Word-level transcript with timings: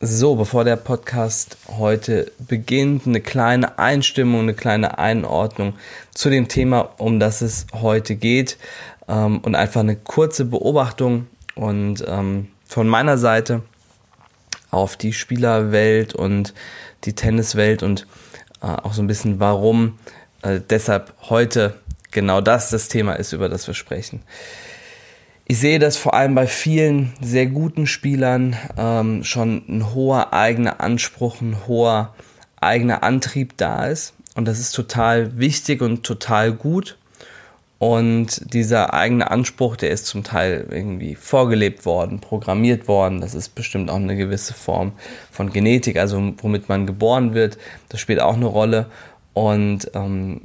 So, 0.00 0.34
bevor 0.34 0.64
der 0.64 0.74
Podcast 0.76 1.56
heute 1.78 2.32
beginnt, 2.38 3.06
eine 3.06 3.20
kleine 3.20 3.78
Einstimmung, 3.78 4.40
eine 4.40 4.54
kleine 4.54 4.98
Einordnung 4.98 5.74
zu 6.12 6.30
dem 6.30 6.48
Thema, 6.48 6.94
um 6.98 7.20
das 7.20 7.42
es 7.42 7.66
heute 7.72 8.16
geht 8.16 8.58
ähm, 9.06 9.38
und 9.38 9.54
einfach 9.54 9.80
eine 9.80 9.94
kurze 9.94 10.46
Beobachtung 10.46 11.28
und 11.54 12.04
ähm, 12.08 12.48
von 12.66 12.88
meiner 12.88 13.18
Seite 13.18 13.62
auf 14.72 14.96
die 14.96 15.12
Spielerwelt 15.12 16.12
und 16.12 16.54
die 17.04 17.12
Tenniswelt 17.12 17.84
und 17.84 18.08
äh, 18.62 18.66
auch 18.66 18.94
so 18.94 19.02
ein 19.02 19.06
bisschen 19.06 19.38
warum 19.38 19.98
äh, 20.42 20.60
deshalb 20.68 21.14
heute 21.30 21.74
genau 22.10 22.40
das 22.40 22.70
das 22.70 22.88
Thema 22.88 23.14
ist, 23.14 23.32
über 23.32 23.48
das 23.48 23.68
wir 23.68 23.74
sprechen. 23.74 24.22
Ich 25.46 25.58
sehe, 25.58 25.78
dass 25.78 25.98
vor 25.98 26.14
allem 26.14 26.34
bei 26.34 26.46
vielen 26.46 27.12
sehr 27.20 27.46
guten 27.46 27.86
Spielern 27.86 28.56
ähm, 28.78 29.24
schon 29.24 29.62
ein 29.68 29.94
hoher 29.94 30.32
eigener 30.32 30.80
Anspruch, 30.80 31.42
ein 31.42 31.66
hoher 31.66 32.14
eigener 32.56 33.02
Antrieb 33.02 33.56
da 33.58 33.84
ist. 33.84 34.14
Und 34.34 34.48
das 34.48 34.58
ist 34.58 34.72
total 34.72 35.38
wichtig 35.38 35.82
und 35.82 36.02
total 36.02 36.52
gut. 36.52 36.96
Und 37.78 38.54
dieser 38.54 38.94
eigene 38.94 39.30
Anspruch, 39.30 39.76
der 39.76 39.90
ist 39.90 40.06
zum 40.06 40.24
Teil 40.24 40.66
irgendwie 40.70 41.14
vorgelebt 41.14 41.84
worden, 41.84 42.20
programmiert 42.20 42.88
worden. 42.88 43.20
Das 43.20 43.34
ist 43.34 43.54
bestimmt 43.54 43.90
auch 43.90 43.96
eine 43.96 44.16
gewisse 44.16 44.54
Form 44.54 44.92
von 45.30 45.52
Genetik, 45.52 45.98
also 45.98 46.32
womit 46.38 46.70
man 46.70 46.86
geboren 46.86 47.34
wird. 47.34 47.58
Das 47.90 48.00
spielt 48.00 48.20
auch 48.20 48.36
eine 48.36 48.46
Rolle. 48.46 48.86
Und 49.34 49.90
ähm, 49.92 50.42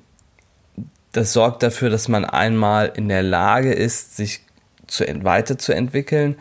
das 1.13 1.31
sorgt 1.31 1.63
dafür, 1.63 1.90
dass 1.90 2.09
man 2.09 2.26
einmal 2.26 2.91
in 2.93 3.07
der 3.07 3.23
Lage 3.23 3.71
ist, 3.71 4.18
sich 4.18 4.41
zu, 4.89 5.05
weiterzuentwickeln, 5.23 6.35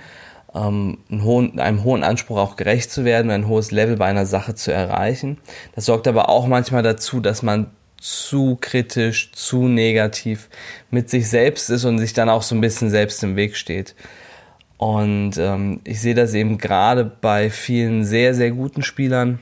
ähm, 0.54 0.98
einen 1.10 1.24
hohen, 1.24 1.60
einem 1.60 1.84
hohen 1.84 2.02
Anspruch 2.02 2.38
auch 2.38 2.56
gerecht 2.56 2.90
zu 2.90 3.04
werden, 3.04 3.30
ein 3.30 3.48
hohes 3.48 3.70
Level 3.70 3.96
bei 3.96 4.06
einer 4.06 4.26
Sache 4.26 4.54
zu 4.54 4.72
erreichen. 4.72 5.38
Das 5.74 5.86
sorgt 5.86 6.08
aber 6.08 6.28
auch 6.28 6.46
manchmal 6.46 6.82
dazu, 6.82 7.20
dass 7.20 7.42
man 7.42 7.70
zu 8.00 8.56
kritisch, 8.60 9.32
zu 9.32 9.68
negativ 9.68 10.48
mit 10.90 11.10
sich 11.10 11.28
selbst 11.28 11.68
ist 11.68 11.84
und 11.84 11.98
sich 11.98 12.12
dann 12.12 12.28
auch 12.28 12.42
so 12.42 12.54
ein 12.54 12.60
bisschen 12.60 12.90
selbst 12.90 13.22
im 13.24 13.36
Weg 13.36 13.56
steht. 13.56 13.94
Und 14.76 15.36
ähm, 15.38 15.80
ich 15.84 16.00
sehe 16.00 16.14
das 16.14 16.34
eben 16.34 16.56
gerade 16.56 17.04
bei 17.04 17.50
vielen 17.50 18.04
sehr, 18.04 18.34
sehr 18.34 18.52
guten 18.52 18.82
Spielern. 18.82 19.40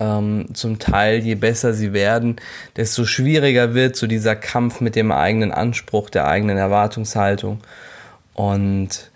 Ähm, 0.00 0.46
zum 0.54 0.78
Teil, 0.78 1.18
je 1.18 1.34
besser 1.34 1.74
sie 1.74 1.92
werden, 1.92 2.36
desto 2.76 3.04
schwieriger 3.04 3.74
wird 3.74 3.96
so 3.96 4.06
dieser 4.06 4.36
Kampf 4.36 4.80
mit 4.80 4.94
dem 4.94 5.10
eigenen 5.10 5.50
Anspruch, 5.50 6.08
der 6.10 6.28
eigenen 6.28 6.56
Erwartungshaltung. 6.56 7.60
Und 8.34 9.10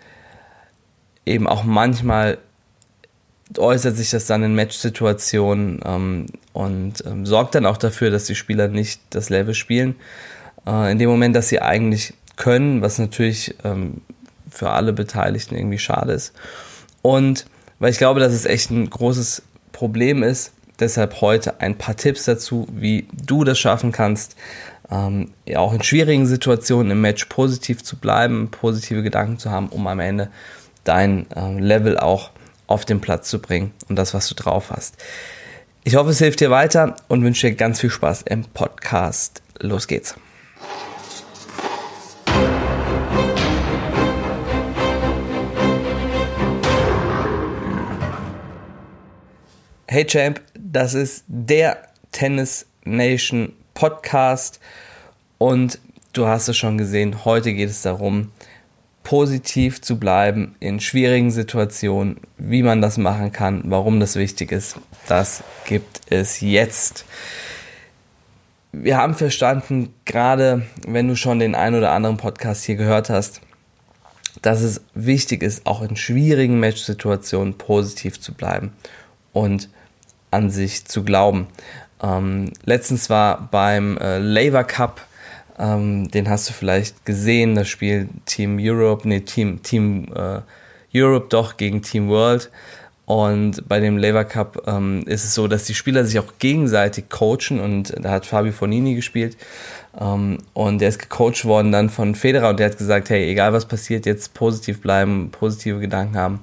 eben 1.25 1.47
auch 1.47 1.63
manchmal 1.63 2.37
äußert 3.57 3.95
sich 3.95 4.09
das 4.09 4.25
dann 4.25 4.43
in 4.43 4.55
Matchsituationen 4.55 5.79
ähm, 5.85 6.25
und 6.53 7.05
ähm, 7.05 7.25
sorgt 7.25 7.55
dann 7.55 7.65
auch 7.65 7.77
dafür, 7.77 8.09
dass 8.09 8.25
die 8.25 8.35
Spieler 8.35 8.67
nicht 8.67 9.01
das 9.09 9.29
Level 9.29 9.53
spielen. 9.53 9.95
Äh, 10.65 10.91
in 10.91 10.99
dem 10.99 11.09
Moment, 11.09 11.35
dass 11.35 11.49
sie 11.49 11.61
eigentlich 11.61 12.13
können, 12.35 12.81
was 12.81 12.99
natürlich 12.99 13.55
ähm, 13.63 14.01
für 14.49 14.71
alle 14.71 14.93
Beteiligten 14.93 15.55
irgendwie 15.55 15.79
schade 15.79 16.13
ist. 16.13 16.33
Und 17.01 17.45
weil 17.79 17.91
ich 17.91 17.97
glaube, 17.97 18.19
dass 18.19 18.33
es 18.33 18.45
echt 18.45 18.69
ein 18.71 18.89
großes 18.89 19.43
Problem 19.71 20.23
ist, 20.23 20.52
deshalb 20.79 21.21
heute 21.21 21.59
ein 21.61 21.77
paar 21.77 21.95
Tipps 21.95 22.25
dazu, 22.25 22.67
wie 22.71 23.07
du 23.11 23.43
das 23.43 23.59
schaffen 23.59 23.91
kannst, 23.91 24.35
ähm, 24.91 25.31
auch 25.55 25.73
in 25.73 25.83
schwierigen 25.83 26.25
Situationen 26.25 26.91
im 26.91 27.01
Match 27.01 27.25
positiv 27.25 27.83
zu 27.83 27.97
bleiben, 27.97 28.49
positive 28.51 29.03
Gedanken 29.03 29.39
zu 29.39 29.49
haben, 29.49 29.69
um 29.69 29.87
am 29.87 29.99
Ende 29.99 30.29
dein 30.83 31.25
ähm, 31.35 31.59
Level 31.59 31.97
auch 31.97 32.31
auf 32.67 32.85
den 32.85 33.01
Platz 33.01 33.29
zu 33.29 33.39
bringen 33.39 33.71
und 33.89 33.95
das, 33.95 34.13
was 34.13 34.27
du 34.27 34.35
drauf 34.35 34.71
hast. 34.71 34.95
Ich 35.83 35.95
hoffe, 35.95 36.11
es 36.11 36.19
hilft 36.19 36.39
dir 36.39 36.49
weiter 36.49 36.95
und 37.07 37.23
wünsche 37.23 37.47
dir 37.47 37.55
ganz 37.55 37.81
viel 37.81 37.89
Spaß 37.89 38.23
im 38.23 38.45
Podcast. 38.45 39.41
Los 39.59 39.87
geht's. 39.87 40.15
Hey 49.93 50.05
Champ, 50.05 50.41
das 50.57 50.95
ist 50.95 51.23
der 51.27 51.77
Tennis 52.11 52.65
Nation 52.83 53.53
Podcast. 53.75 54.59
Und 55.37 55.77
du 56.13 56.25
hast 56.25 56.47
es 56.47 56.57
schon 56.57 56.79
gesehen, 56.79 57.25
heute 57.25 57.53
geht 57.53 57.69
es 57.69 57.83
darum, 57.83 58.31
positiv 59.03 59.83
zu 59.83 59.99
bleiben 59.99 60.55
in 60.59 60.79
schwierigen 60.79 61.29
Situationen, 61.29 62.19
wie 62.39 62.63
man 62.63 62.81
das 62.81 62.97
machen 62.97 63.31
kann, 63.31 63.61
warum 63.65 63.99
das 63.99 64.15
wichtig 64.15 64.51
ist. 64.51 64.77
Das 65.07 65.43
gibt 65.65 66.01
es 66.09 66.41
jetzt. 66.41 67.05
Wir 68.71 68.97
haben 68.97 69.13
verstanden, 69.13 69.93
gerade 70.05 70.65
wenn 70.87 71.07
du 71.07 71.15
schon 71.15 71.37
den 71.37 71.53
ein 71.53 71.75
oder 71.75 71.91
anderen 71.91 72.17
Podcast 72.17 72.63
hier 72.63 72.77
gehört 72.77 73.11
hast, 73.11 73.41
dass 74.41 74.61
es 74.61 74.81
wichtig 74.95 75.43
ist, 75.43 75.67
auch 75.67 75.83
in 75.83 75.95
schwierigen 75.95 76.59
Matchsituationen 76.59 77.59
positiv 77.59 78.19
zu 78.19 78.33
bleiben 78.33 78.73
und 79.33 79.69
an 80.33 80.49
sich 80.49 80.85
zu 80.85 81.03
glauben. 81.03 81.47
Ähm, 82.01 82.51
letztens 82.65 83.09
war 83.09 83.47
beim 83.49 83.97
äh, 83.97 84.17
Labour 84.17 84.63
Cup, 84.63 85.01
ähm, 85.57 86.09
den 86.09 86.29
hast 86.29 86.49
du 86.49 86.53
vielleicht 86.53 87.05
gesehen, 87.05 87.55
das 87.55 87.69
Spiel 87.69 88.09
Team 88.25 88.57
Europe, 88.59 89.07
nee, 89.07 89.21
Team, 89.21 89.61
Team 89.63 90.07
äh, 90.13 90.41
Europe 90.95 91.27
doch 91.29 91.57
gegen 91.57 91.81
Team 91.81 92.09
World. 92.09 92.49
Und 93.05 93.67
bei 93.67 93.81
dem 93.81 93.97
Labour 93.97 94.23
Cup 94.23 94.63
ähm, 94.65 95.03
ist 95.05 95.25
es 95.25 95.35
so, 95.35 95.47
dass 95.47 95.65
die 95.65 95.73
Spieler 95.73 96.05
sich 96.05 96.19
auch 96.19 96.33
gegenseitig 96.39 97.09
coachen 97.09 97.59
und 97.59 97.93
da 98.01 98.11
hat 98.11 98.25
Fabio 98.25 98.53
Fonini 98.53 98.95
gespielt 98.95 99.35
ähm, 99.99 100.37
und 100.53 100.79
der 100.79 100.87
ist 100.87 100.99
gecoacht 100.99 101.43
worden 101.43 101.73
dann 101.73 101.89
von 101.89 102.15
Federer 102.15 102.49
und 102.49 102.59
der 102.59 102.69
hat 102.69 102.77
gesagt, 102.77 103.09
hey, 103.09 103.29
egal 103.29 103.51
was 103.51 103.65
passiert, 103.65 104.05
jetzt 104.05 104.33
positiv 104.33 104.79
bleiben, 104.79 105.31
positive 105.31 105.79
Gedanken 105.79 106.15
haben. 106.15 106.39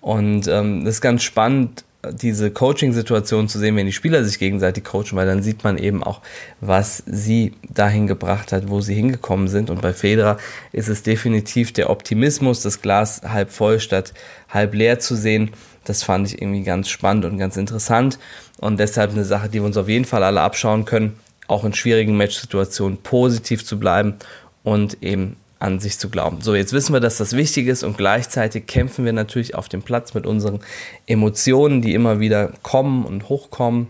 Und 0.00 0.48
ähm, 0.48 0.84
das 0.84 0.94
ist 0.94 1.00
ganz 1.02 1.22
spannend, 1.22 1.84
diese 2.12 2.52
Coaching-Situation 2.52 3.48
zu 3.48 3.58
sehen, 3.58 3.74
wenn 3.74 3.86
die 3.86 3.92
Spieler 3.92 4.22
sich 4.24 4.38
gegenseitig 4.38 4.84
coachen, 4.84 5.14
weil 5.16 5.26
dann 5.26 5.42
sieht 5.42 5.64
man 5.64 5.78
eben 5.78 6.04
auch, 6.04 6.20
was 6.60 7.02
sie 7.06 7.54
dahin 7.68 8.06
gebracht 8.06 8.52
hat, 8.52 8.68
wo 8.68 8.80
sie 8.80 8.94
hingekommen 8.94 9.48
sind. 9.48 9.68
Und 9.68 9.82
bei 9.82 9.92
Federer 9.92 10.38
ist 10.72 10.88
es 10.88 11.02
definitiv 11.02 11.72
der 11.72 11.90
Optimismus, 11.90 12.62
das 12.62 12.82
Glas 12.82 13.22
halb 13.24 13.50
voll 13.50 13.80
statt 13.80 14.14
halb 14.48 14.74
leer 14.74 15.00
zu 15.00 15.16
sehen. 15.16 15.50
Das 15.84 16.04
fand 16.04 16.28
ich 16.28 16.40
irgendwie 16.40 16.62
ganz 16.62 16.88
spannend 16.88 17.24
und 17.24 17.36
ganz 17.36 17.56
interessant. 17.56 18.18
Und 18.58 18.78
deshalb 18.78 19.10
eine 19.10 19.24
Sache, 19.24 19.48
die 19.48 19.54
wir 19.54 19.66
uns 19.66 19.76
auf 19.76 19.88
jeden 19.88 20.04
Fall 20.04 20.22
alle 20.22 20.40
abschauen 20.40 20.84
können, 20.84 21.18
auch 21.48 21.64
in 21.64 21.72
schwierigen 21.72 22.16
Matchsituationen 22.16 22.98
positiv 22.98 23.64
zu 23.64 23.78
bleiben 23.78 24.14
und 24.62 25.02
eben 25.02 25.36
an 25.58 25.80
sich 25.80 25.98
zu 25.98 26.08
glauben. 26.08 26.40
So, 26.40 26.54
jetzt 26.54 26.72
wissen 26.72 26.92
wir, 26.92 27.00
dass 27.00 27.16
das 27.16 27.34
wichtig 27.34 27.66
ist 27.66 27.82
und 27.82 27.96
gleichzeitig 27.96 28.66
kämpfen 28.66 29.04
wir 29.04 29.12
natürlich 29.12 29.54
auf 29.54 29.68
dem 29.68 29.82
Platz 29.82 30.14
mit 30.14 30.26
unseren 30.26 30.60
Emotionen, 31.06 31.82
die 31.82 31.94
immer 31.94 32.20
wieder 32.20 32.52
kommen 32.62 33.04
und 33.04 33.28
hochkommen, 33.28 33.88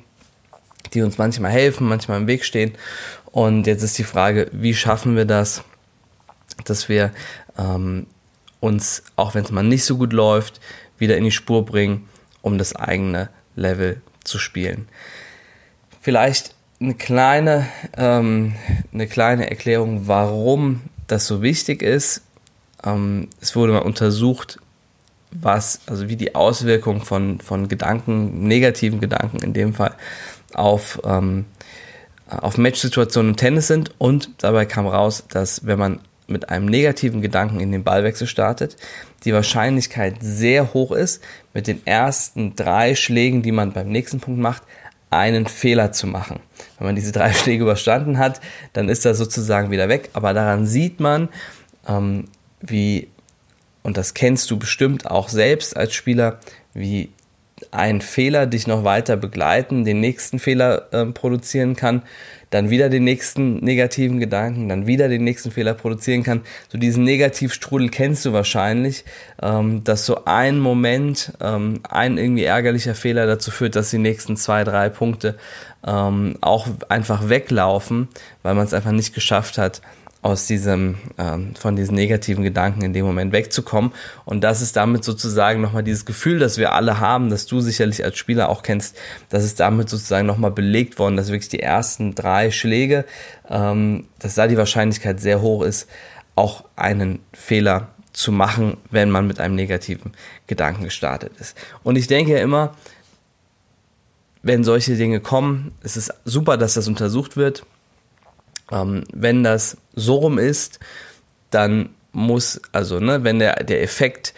die 0.95 1.03
uns 1.03 1.19
manchmal 1.19 1.51
helfen, 1.51 1.87
manchmal 1.87 2.21
im 2.21 2.27
Weg 2.27 2.45
stehen. 2.45 2.73
Und 3.27 3.67
jetzt 3.67 3.83
ist 3.83 3.99
die 3.99 4.05
Frage, 4.05 4.49
wie 4.53 4.75
schaffen 4.75 5.15
wir 5.15 5.27
das, 5.27 5.63
dass 6.65 6.89
wir 6.89 7.13
ähm, 7.59 8.07
uns, 8.61 9.03
auch 9.17 9.35
wenn 9.35 9.45
es 9.45 9.51
mal 9.51 9.63
nicht 9.63 9.85
so 9.85 9.99
gut 9.99 10.13
läuft, 10.13 10.61
wieder 10.97 11.17
in 11.17 11.25
die 11.25 11.31
Spur 11.31 11.65
bringen, 11.65 12.09
um 12.41 12.57
das 12.57 12.75
eigene 12.75 13.29
Level 13.57 14.01
zu 14.25 14.39
spielen. 14.39 14.89
Vielleicht 16.01 16.55
eine 16.81 16.95
kleine, 16.95 17.67
ähm, 17.97 18.55
eine 18.93 19.07
kleine 19.07 19.51
Erklärung, 19.51 20.07
warum 20.07 20.81
das 21.09 21.27
so 21.27 21.43
wichtig 21.43 21.83
ist. 21.83 22.23
Ähm, 22.85 23.29
es 23.41 23.57
wurde 23.57 23.73
mal 23.73 23.81
untersucht, 23.81 24.61
was, 25.31 25.81
also 25.87 26.09
wie 26.09 26.17
die 26.17 26.35
Auswirkungen 26.35 27.03
von, 27.03 27.41
von 27.41 27.69
Gedanken, 27.69 28.45
negativen 28.47 29.01
Gedanken 29.01 29.39
in 29.43 29.53
dem 29.53 29.75
Fall, 29.75 29.95
auf, 30.55 31.01
ähm, 31.05 31.45
auf 32.29 32.57
Matchsituationen 32.57 33.33
im 33.33 33.37
Tennis 33.37 33.67
sind. 33.67 33.93
Und 33.99 34.31
dabei 34.39 34.65
kam 34.65 34.87
raus, 34.87 35.25
dass 35.29 35.67
wenn 35.67 35.79
man 35.79 36.01
mit 36.27 36.51
einem 36.51 36.67
negativen 36.67 37.23
Gedanken 37.23 37.61
in 37.61 37.73
den 37.73 37.85
Ballwechsel 37.85 38.27
startet, 38.27 38.77
die 39.25 39.33
Wahrscheinlichkeit 39.33 40.17
sehr 40.21 40.75
hoch 40.75 40.93
ist, 40.93 41.23
mit 41.55 41.67
den 41.67 41.87
ersten 41.87 42.55
drei 42.55 42.95
Schlägen, 42.95 43.43
die 43.43 43.53
man 43.53 43.73
beim 43.73 43.89
nächsten 43.89 44.21
Punkt 44.21 44.41
macht, 44.41 44.63
einen 45.11 45.47
Fehler 45.47 45.93
zu 45.93 46.07
machen. 46.07 46.41
Wenn 46.79 46.87
man 46.87 46.97
diese 46.97 47.13
drei 47.13 47.33
Schläge 47.35 47.63
überstanden 47.63 48.19
hat, 48.19 48.41
dann 48.73 48.89
ist 48.89 49.05
das 49.05 49.19
sozusagen 49.19 49.71
wieder 49.71 49.89
weg. 49.89 50.11
Aber 50.13 50.35
daran 50.35 50.67
sieht 50.67 51.01
man, 51.01 51.29
ähm, 51.87 52.27
wie, 52.61 53.09
und 53.83 53.97
das 53.97 54.15
kennst 54.15 54.51
du 54.51 54.59
bestimmt 54.59 55.11
auch 55.11 55.29
selbst 55.29 55.77
als 55.77 55.95
Spieler, 55.95 56.41
wie 56.75 57.11
ein 57.71 58.01
Fehler 58.01 58.47
dich 58.47 58.67
noch 58.67 58.85
weiter 58.85 59.17
begleiten, 59.17 59.85
den 59.85 60.01
nächsten 60.01 60.39
Fehler 60.39 60.93
äh, 60.93 61.07
produzieren 61.07 61.75
kann, 61.77 62.03
dann 62.51 62.71
wieder 62.71 62.89
den 62.89 63.05
nächsten 63.05 63.57
negativen 63.57 64.19
Gedanken, 64.19 64.69
dann 64.69 64.87
wieder 64.87 65.09
den 65.09 65.25
nächsten 65.25 65.51
Fehler 65.51 65.75
produzieren 65.75 66.23
kann. 66.23 66.43
So 66.69 66.79
diesen 66.79 67.05
Negativstrudel 67.05 67.89
kennst 67.89 68.25
du 68.25 68.33
wahrscheinlich, 68.33 69.05
ähm, 69.43 69.85
dass 69.85 70.07
so 70.07 70.25
ein 70.25 70.59
Moment, 70.59 71.33
ähm, 71.41 71.81
ein 71.89 72.19
irgendwie 72.19 72.45
ärgerlicher 72.45 72.95
Fehler 72.95 73.27
dazu 73.27 73.51
führt, 73.51 73.77
dass 73.77 73.91
die 73.91 73.99
nächsten 73.99 74.37
zwei, 74.37 74.65
drei 74.65 74.89
Punkte 74.89 75.37
ähm, 75.87 76.37
auch 76.41 76.67
einfach 76.89 77.29
weglaufen, 77.29 78.09
weil 78.43 78.55
man 78.55 78.65
es 78.65 78.75
einfach 78.75 78.93
nicht 78.93 79.15
geschafft 79.15 79.59
hat, 79.59 79.83
aus 80.21 80.47
diesem, 80.47 80.97
ähm, 81.17 81.55
von 81.55 81.77
diesen 81.77 81.95
negativen 81.95 82.43
Gedanken 82.43 82.83
in 82.83 82.93
dem 82.93 83.07
Moment 83.07 83.33
wegzukommen. 83.33 83.93
Und 84.25 84.43
das 84.43 84.61
ist 84.61 84.77
damit 84.77 85.05
sozusagen 85.05 85.61
nochmal 85.61 85.85
dieses 85.85 86.05
Gefühl, 86.05 86.39
das 86.39 86.59
wir 86.59 86.73
alle 86.73 86.99
haben, 86.99 87.31
das 87.31 87.47
du 87.47 87.61
sicherlich 87.61 88.05
als 88.05 88.19
Spieler 88.19 88.49
auch 88.49 88.63
kennst, 88.63 88.97
das 89.29 89.45
ist 89.45 89.61
damit 89.61 89.89
sozusagen 89.89 90.27
nochmal 90.27 90.51
belegt 90.51 90.99
worden, 90.99 91.17
dass 91.17 91.29
wirklich 91.29 91.49
die 91.49 91.61
ersten 91.61 92.15
drei 92.15 92.51
Schläge, 92.51 93.05
ähm, 93.49 94.07
dass 94.19 94.35
da 94.35 94.49
die 94.49 94.57
Wahrscheinlichkeit 94.57 95.21
sehr 95.21 95.41
hoch 95.41 95.63
ist, 95.63 95.89
auch 96.35 96.65
einen 96.75 97.21
Fehler 97.33 97.89
zu 98.13 98.33
machen, 98.33 98.77
wenn 98.91 99.11
man 99.11 99.27
mit 99.27 99.39
einem 99.39 99.55
negativen 99.55 100.13
Gedanken 100.49 100.85
gestartet 100.85 101.33
ist. 101.39 101.57
Und 101.85 101.97
ich 101.97 102.09
denke 102.09 102.33
ja 102.33 102.39
immer, 102.39 102.75
wenn 104.43 104.65
solche 104.65 104.97
Dinge 104.97 105.21
kommen, 105.21 105.73
es 105.83 105.97
ist 105.97 106.13
super, 106.25 106.57
dass 106.57 106.75
das 106.75 106.89
untersucht 106.89 107.37
wird. 107.37 107.65
Ähm, 108.71 109.05
wenn 109.13 109.43
das 109.43 109.77
so 109.95 110.17
rum 110.17 110.39
ist, 110.39 110.81
dann 111.51 111.91
muss, 112.13 112.61
also 112.73 113.01
ne, 113.01 113.25
wenn 113.25 113.39
der, 113.39 113.65
der 113.65 113.83
Effekt 113.83 114.35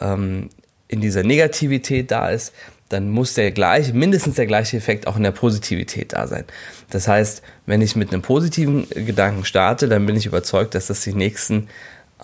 ähm, 0.00 0.50
in 0.88 1.00
dieser 1.00 1.22
Negativität 1.22 2.10
da 2.10 2.30
ist, 2.30 2.52
dann 2.88 3.10
muss 3.10 3.34
der 3.34 3.50
gleiche, 3.50 3.92
mindestens 3.92 4.36
der 4.36 4.46
gleiche 4.46 4.76
Effekt 4.76 5.06
auch 5.06 5.16
in 5.16 5.22
der 5.22 5.32
Positivität 5.32 6.12
da 6.12 6.26
sein. 6.26 6.44
Das 6.90 7.08
heißt, 7.08 7.42
wenn 7.66 7.82
ich 7.82 7.96
mit 7.96 8.12
einem 8.12 8.22
positiven 8.22 8.88
Gedanken 8.90 9.44
starte, 9.44 9.88
dann 9.88 10.06
bin 10.06 10.16
ich 10.16 10.26
überzeugt, 10.26 10.74
dass 10.74 10.86
das 10.86 11.00
die 11.00 11.14
nächsten 11.14 11.68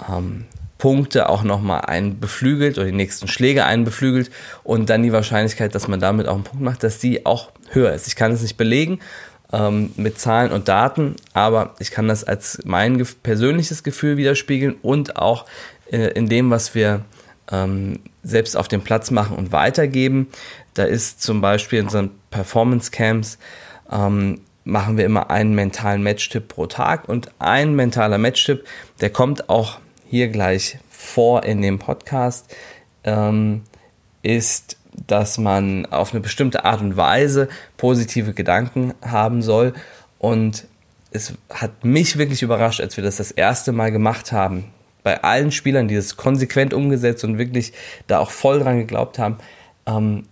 ähm, 0.08 0.44
Punkte 0.78 1.28
auch 1.28 1.42
nochmal 1.42 1.82
einbeflügelt 1.82 2.78
oder 2.78 2.86
die 2.86 2.92
nächsten 2.92 3.26
Schläge 3.26 3.64
einbeflügelt 3.64 4.30
und 4.62 4.88
dann 4.90 5.02
die 5.02 5.12
Wahrscheinlichkeit, 5.12 5.74
dass 5.74 5.88
man 5.88 6.00
damit 6.00 6.28
auch 6.28 6.34
einen 6.34 6.44
Punkt 6.44 6.62
macht, 6.62 6.82
dass 6.82 6.98
die 6.98 7.26
auch 7.26 7.50
höher 7.70 7.92
ist. 7.92 8.06
Ich 8.06 8.16
kann 8.16 8.32
es 8.32 8.42
nicht 8.42 8.56
belegen 8.56 9.00
ähm, 9.52 9.92
mit 9.96 10.18
Zahlen 10.18 10.52
und 10.52 10.68
Daten, 10.68 11.16
aber 11.32 11.74
ich 11.78 11.90
kann 11.90 12.08
das 12.08 12.24
als 12.24 12.60
mein 12.64 13.04
persönliches 13.22 13.82
Gefühl 13.82 14.16
widerspiegeln 14.16 14.76
und 14.82 15.16
auch 15.16 15.46
äh, 15.90 16.08
in 16.12 16.28
dem, 16.28 16.50
was 16.50 16.74
wir 16.74 17.04
ähm, 17.50 18.00
selbst 18.22 18.56
auf 18.56 18.68
dem 18.68 18.82
Platz 18.82 19.10
machen 19.10 19.36
und 19.36 19.52
weitergeben. 19.52 20.28
Da 20.74 20.84
ist 20.84 21.22
zum 21.22 21.40
Beispiel 21.40 21.80
in 21.80 21.86
unseren 21.86 22.10
Performance 22.30 22.90
Camps 22.90 23.38
ähm, 23.90 24.40
machen 24.64 24.96
wir 24.96 25.04
immer 25.04 25.30
einen 25.30 25.54
mentalen 25.54 26.02
Matchtipp 26.02 26.48
pro 26.48 26.66
Tag 26.66 27.08
und 27.08 27.30
ein 27.38 27.74
mentaler 27.74 28.18
Matchtipp, 28.18 28.64
der 29.00 29.10
kommt 29.10 29.48
auch 29.48 29.78
hier 30.08 30.28
gleich 30.28 30.78
vor 30.90 31.44
in 31.44 31.62
dem 31.62 31.78
Podcast, 31.78 32.54
ähm, 33.04 33.62
ist, 34.22 34.76
dass 35.06 35.38
man 35.38 35.86
auf 35.86 36.12
eine 36.12 36.20
bestimmte 36.20 36.64
Art 36.64 36.80
und 36.80 36.96
Weise 36.96 37.48
positive 37.76 38.32
Gedanken 38.32 38.94
haben 39.02 39.42
soll. 39.42 39.72
Und 40.18 40.66
es 41.10 41.34
hat 41.48 41.84
mich 41.84 42.18
wirklich 42.18 42.42
überrascht, 42.42 42.80
als 42.80 42.96
wir 42.96 43.04
das 43.04 43.16
das 43.16 43.30
erste 43.30 43.72
Mal 43.72 43.90
gemacht 43.90 44.32
haben. 44.32 44.66
Bei 45.02 45.22
allen 45.22 45.50
Spielern, 45.50 45.88
die 45.88 45.96
das 45.96 46.16
konsequent 46.16 46.74
umgesetzt 46.74 47.24
und 47.24 47.38
wirklich 47.38 47.72
da 48.06 48.18
auch 48.18 48.30
voll 48.30 48.60
dran 48.60 48.78
geglaubt 48.78 49.18
haben, 49.18 49.38
ähm, 49.86 50.24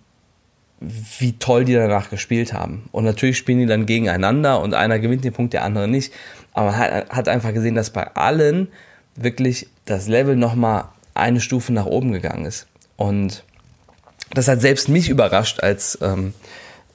wie 0.81 1.33
toll 1.39 1.65
die 1.65 1.75
danach 1.75 2.11
gespielt 2.11 2.53
haben. 2.53 2.89
Und 2.93 3.05
natürlich 3.05 3.39
spielen 3.39 3.59
die 3.59 3.67
dann 3.67 3.87
gegeneinander 3.87 4.61
und 4.61 4.75
einer 4.75 4.99
gewinnt 4.99 5.25
den 5.25 5.33
Punkt, 5.33 5.53
der 5.53 5.65
andere 5.65 5.89
nicht. 5.89 6.13
Aber 6.53 6.67
man 6.67 6.79
hat, 6.79 7.11
hat 7.11 7.29
einfach 7.29 7.53
gesehen, 7.53 7.75
dass 7.75 7.91
bei 7.91 8.15
allen 8.15 8.69
wirklich 9.17 9.69
das 9.87 10.07
Level 10.07 10.37
nochmal 10.37 10.85
eine 11.15 11.41
Stufe 11.41 11.73
nach 11.73 11.87
oben 11.87 12.13
gegangen 12.13 12.45
ist. 12.45 12.67
Und 12.97 13.43
das 14.31 14.49
hat 14.49 14.61
selbst 14.61 14.89
mich 14.89 15.09
überrascht 15.09 15.61
als, 15.61 15.99
ähm, 16.03 16.35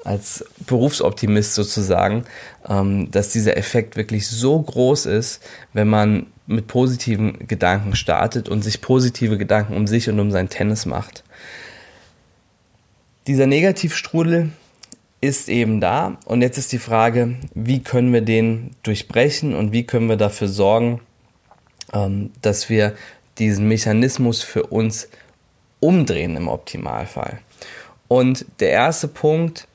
als 0.04 0.46
Berufsoptimist 0.66 1.56
sozusagen, 1.56 2.26
ähm, 2.68 3.10
dass 3.12 3.30
dieser 3.30 3.58
Effekt 3.58 3.96
wirklich 3.96 4.28
so 4.28 4.62
groß 4.62 5.06
ist, 5.06 5.42
wenn 5.74 5.88
man 5.88 6.28
mit 6.46 6.68
positiven 6.68 7.48
Gedanken 7.48 7.96
startet 7.96 8.50
und 8.50 8.64
sich 8.64 8.82
positive 8.82 9.38
Gedanken 9.38 9.76
um 9.76 9.88
sich 9.88 10.10
und 10.10 10.20
um 10.20 10.32
sein 10.32 10.50
Tennis 10.50 10.86
macht. 10.86 11.24
Dieser 13.28 13.48
Negativstrudel 13.48 14.50
ist 15.22 15.48
eben 15.48 15.80
da 15.80 16.18
und 16.26 16.42
jetzt 16.42 16.58
ist 16.58 16.74
die 16.74 16.80
Frage, 16.80 17.36
wie 17.54 17.82
können 17.82 18.12
wir 18.12 18.22
den 18.22 18.72
durchbrechen 18.84 19.56
und 19.56 19.72
wie 19.72 19.86
können 19.86 20.10
wir 20.10 20.18
dafür 20.18 20.50
sorgen, 20.50 21.00
ähm, 21.94 22.32
dass 22.42 22.70
wir 22.70 22.94
diesen 23.38 23.70
Mechanismus 23.70 24.44
für 24.44 24.64
uns 24.64 25.08
umdrehen 25.84 26.36
im 26.36 26.48
Optimalfall. 26.48 27.40
Und 28.08 28.46
der 28.60 28.70
erste 28.70 29.08
Punkt 29.08 29.68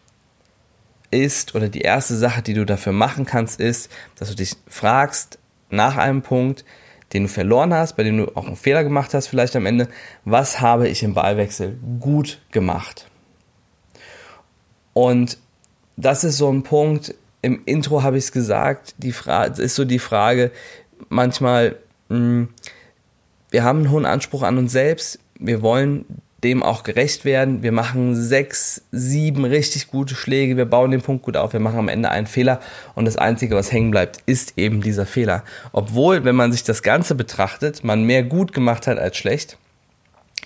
ist, 1.11 1.55
oder 1.55 1.69
die 1.69 1.81
erste 1.81 2.17
Sache, 2.17 2.43
die 2.43 2.55
du 2.55 2.65
dafür 2.65 2.93
machen 2.93 3.25
kannst, 3.25 3.61
ist, 3.61 3.91
dass 4.17 4.29
du 4.29 4.35
dich 4.35 4.55
fragst 4.69 5.39
nach 5.71 5.97
einem 5.97 6.23
Punkt, 6.23 6.65
den 7.13 7.25
du 7.25 7.29
verloren 7.29 7.73
hast, 7.73 7.97
bei 7.97 8.03
dem 8.03 8.19
du 8.19 8.37
auch 8.37 8.47
einen 8.47 8.57
Fehler 8.57 8.85
gemacht 8.85 9.15
hast, 9.15 9.29
vielleicht 9.29 9.57
am 9.57 9.65
Ende, 9.65 9.89
was 10.25 10.61
habe 10.61 10.89
ich 10.89 11.03
im 11.03 11.15
Ballwechsel 11.15 11.79
gut 12.01 12.41
gemacht? 12.53 13.09
Und 14.93 15.39
das 15.97 16.25
ist 16.25 16.37
so 16.37 16.51
ein 16.53 16.63
Punkt, 16.63 17.15
im 17.41 17.63
Intro 17.65 18.03
habe 18.03 18.19
ich 18.19 18.25
es 18.25 18.33
gesagt, 18.33 18.95
die 18.99 19.13
Frage, 19.13 19.63
ist 19.63 19.75
so 19.75 19.85
die 19.85 19.99
Frage, 19.99 20.51
manchmal, 21.09 21.77
Mm, 22.09 22.45
wir 23.51 23.65
haben 23.65 23.79
einen 23.81 23.91
hohen 23.91 24.07
Anspruch 24.07 24.43
an 24.43 24.59
uns 24.59 24.73
selbst. 24.73 25.19
Wir 25.39 25.63
wollen 25.63 26.05
dem 26.45 26.63
auch 26.63 26.85
gerecht 26.85 27.25
werden. 27.25 27.63
Wir 27.63 27.73
machen 27.73 28.15
sechs, 28.15 28.83
sieben 28.93 29.45
richtig 29.45 29.89
gute 29.89 30.15
Schläge. 30.15 30.57
Wir 30.57 30.67
bauen 30.67 30.93
den 30.93 31.03
Punkt 31.03 31.25
gut 31.25 31.37
auf. 31.37 31.53
Wir 31.53 31.61
machen 31.61 31.79
am 31.79 31.89
Ende 31.89 32.11
einen 32.11 32.29
Fehler. 32.29 32.61
Und 32.95 33.07
das 33.07 33.17
Einzige, 33.17 33.57
was 33.57 33.73
hängen 33.73 33.91
bleibt, 33.91 34.19
ist 34.27 34.57
eben 34.57 34.81
dieser 34.81 35.05
Fehler. 35.05 35.43
Obwohl, 35.73 36.25
wenn 36.25 36.37
man 36.37 36.53
sich 36.53 36.63
das 36.63 36.83
Ganze 36.83 37.17
betrachtet, 37.17 37.83
man 37.83 38.05
mehr 38.05 38.23
gut 38.23 38.53
gemacht 38.53 38.87
hat 38.87 38.99
als 38.99 39.17
schlecht, 39.17 39.59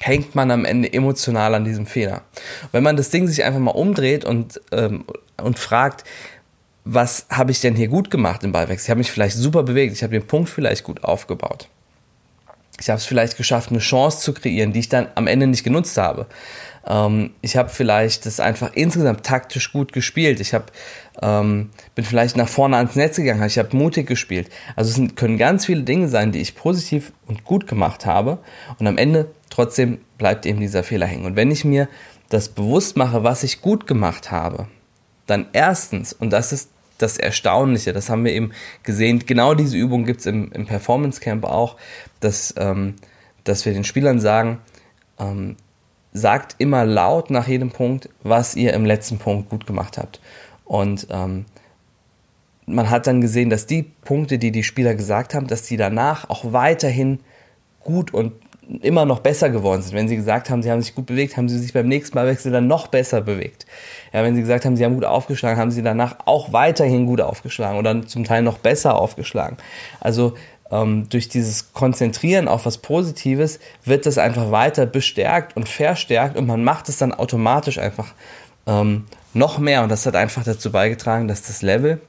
hängt 0.01 0.35
man 0.35 0.51
am 0.51 0.65
Ende 0.65 0.91
emotional 0.91 1.55
an 1.55 1.65
diesem 1.65 1.87
Fehler. 1.87 2.23
Wenn 2.73 2.83
man 2.83 2.97
das 2.97 3.11
Ding 3.11 3.29
sich 3.29 3.45
einfach 3.45 3.61
mal 3.61 3.73
umdreht 3.73 4.25
und, 4.25 4.61
ähm, 4.73 5.05
und 5.37 5.59
fragt, 5.59 6.05
was 6.85 7.27
habe 7.29 7.53
ich 7.53 7.61
denn 7.61 7.77
hier 7.77 7.89
gut 7.89 8.11
gemacht 8.11 8.43
im 8.43 8.53
Ballwechsel? 8.53 8.87
Ich 8.87 8.91
habe 8.91 8.99
mich 8.99 9.13
vielleicht 9.13 9.37
super 9.37 9.63
bewegt, 9.63 9.93
ich 9.93 10.03
habe 10.03 10.13
den 10.13 10.27
Punkt 10.27 10.49
vielleicht 10.49 10.85
gut 10.85 11.05
aufgebaut. 11.05 11.69
Ich 12.81 12.89
habe 12.89 12.99
es 12.99 13.05
vielleicht 13.05 13.37
geschafft, 13.37 13.71
eine 13.71 13.79
Chance 13.79 14.21
zu 14.21 14.33
kreieren, 14.33 14.73
die 14.73 14.81
ich 14.81 14.89
dann 14.89 15.09
am 15.15 15.27
Ende 15.27 15.47
nicht 15.47 15.63
genutzt 15.63 15.99
habe. 15.99 16.27
Ähm, 16.87 17.31
ich 17.43 17.57
habe 17.57 17.69
vielleicht 17.69 18.27
das 18.27 18.41
einfach 18.41 18.71
insgesamt 18.75 19.25
taktisch 19.25 19.73
gut 19.73 19.93
gespielt. 19.93 20.41
Ich 20.41 20.55
hab, 20.55 20.73
ähm, 21.21 21.71
bin 21.95 22.05
vielleicht 22.05 22.37
nach 22.37 22.49
vorne 22.49 22.77
ans 22.77 22.97
Netz 22.97 23.17
gegangen, 23.17 23.45
ich 23.47 23.59
habe 23.59 23.77
mutig 23.77 24.07
gespielt. 24.07 24.51
Also 24.75 24.89
es 24.91 24.97
sind, 24.97 25.17
können 25.17 25.39
ganz 25.39 25.67
viele 25.67 25.83
Dinge 25.83 26.09
sein, 26.09 26.33
die 26.33 26.41
ich 26.41 26.55
positiv 26.55 27.13
und 27.27 27.45
gut 27.45 27.67
gemacht 27.67 28.07
habe. 28.07 28.39
Und 28.79 28.87
am 28.87 28.99
Ende 28.99 29.31
trotzdem 29.51 29.99
bleibt 30.19 30.47
eben 30.47 30.61
dieser 30.61 30.83
Fehler 30.83 31.07
hängen. 31.07 31.27
Und 31.27 31.37
wenn 31.37 31.51
ich 31.51 31.65
mir 31.65 31.89
das 32.31 32.49
bewusst 32.49 32.97
mache, 32.97 33.23
was 33.23 33.43
ich 33.43 33.61
gut 33.61 33.87
gemacht 33.87 34.31
habe, 34.31 34.67
dann 35.27 35.47
erstens, 35.53 36.13
und 36.13 36.31
das 36.31 36.53
ist 36.53 36.71
das 37.03 37.19
Erstaunliche, 37.19 37.93
das 37.93 38.09
haben 38.09 38.25
wir 38.25 38.33
eben 38.33 38.53
gesehen, 38.83 39.21
genau 39.27 39.55
diese 39.55 39.77
Übung 39.77 40.05
gibt 40.05 40.21
es 40.21 40.27
im, 40.27 40.53
im 40.53 40.67
Performance 40.67 41.21
Camp 41.21 41.45
auch, 41.45 41.77
dass, 42.21 42.55
ähm, 42.57 42.95
dass 43.45 43.67
wir 43.67 43.73
den 43.73 43.85
Spielern 43.85 44.21
sagen, 44.21 44.59
ähm, 45.19 45.57
sagt 46.13 46.57
immer 46.59 46.85
laut 46.85 47.31
nach 47.31 47.49
jedem 47.49 47.71
Punkt, 47.71 48.09
was 48.23 48.55
ihr 48.55 48.75
im 48.75 48.85
letzten 48.85 49.19
Punkt 49.19 49.49
gut 49.49 49.67
gemacht 49.67 49.99
habt. 49.99 50.21
Und 50.65 51.07
ähm, 51.11 51.47
man 52.67 52.91
hat 52.91 53.07
dann 53.07 53.21
gesehen, 53.21 53.51
dass 53.51 53.67
die 53.67 53.83
Punkte, 53.83 54.39
die 54.39 54.53
die 54.53 54.63
Spieler 54.63 54.95
gesagt 54.95 55.35
haben, 55.35 55.47
dass 55.47 55.63
die 55.63 55.77
danach 55.77 56.29
auch 56.31 56.53
weiterhin 56.53 57.21
gut 57.81 58.15
und 58.15 58.33
immer 58.81 59.05
noch 59.05 59.21
besser 59.21 59.51
geworden 59.51 59.83
sind. 59.83 59.95
Wenn 59.95 60.09
sie 60.09 60.17
gesagt 60.17 60.51
haben, 60.51 60.63
sie 60.63 60.71
haben 60.71 60.83
sich 60.83 60.95
gut 60.95 61.07
bewegt, 61.07 61.37
haben 61.37 61.49
sie 61.49 61.59
sich 61.59 61.73
beim 61.73 61.89
nächsten 61.89 62.15
Ballwechsel 62.15 62.53
dann 62.53 62.67
noch 62.67 62.87
besser 62.87 63.21
bewegt. 63.21 63.67
Ja, 64.13 64.23
wenn 64.23 64.35
sie 64.35 64.41
gesagt 64.41 64.65
haben, 64.65 64.77
sie 64.77 64.85
haben 64.85 64.95
gut 64.95 65.05
aufgeschlagen, 65.05 65.59
haben 65.59 65.71
sie 65.71 65.83
danach 65.83 66.17
auch 66.27 66.53
weiterhin 66.53 67.07
gut 67.07 67.21
aufgeschlagen 67.21 67.79
oder 67.79 68.07
zum 68.07 68.25
Teil 68.25 68.43
noch 68.43 68.59
besser 68.59 68.99
aufgeschlagen. 68.99 69.57
Also 70.01 70.35
ähm, 70.71 71.09
durch 71.09 71.29
dieses 71.29 71.73
Konzentrieren 71.73 72.49
auf 72.49 72.65
was 72.67 72.79
Positives 72.79 73.61
wird 73.85 74.07
das 74.07 74.19
einfach 74.19 74.51
weiter 74.51 74.87
bestärkt 74.87 75.57
und 75.57 75.69
verstärkt 75.69 76.37
und 76.37 76.47
man 76.47 76.65
macht 76.65 76.89
es 76.89 76.99
dann 76.99 77.13
automatisch 77.13 77.79
einfach 77.79 78.15
ähm, 78.67 79.05
noch 79.35 79.59
mehr 79.59 79.83
und 79.83 79.89
das 79.89 80.07
hat 80.07 80.15
einfach 80.15 80.45
dazu 80.45 80.71
beigetragen, 80.73 81.29
dass 81.29 81.43
das 81.43 81.63
Level 81.63 82.01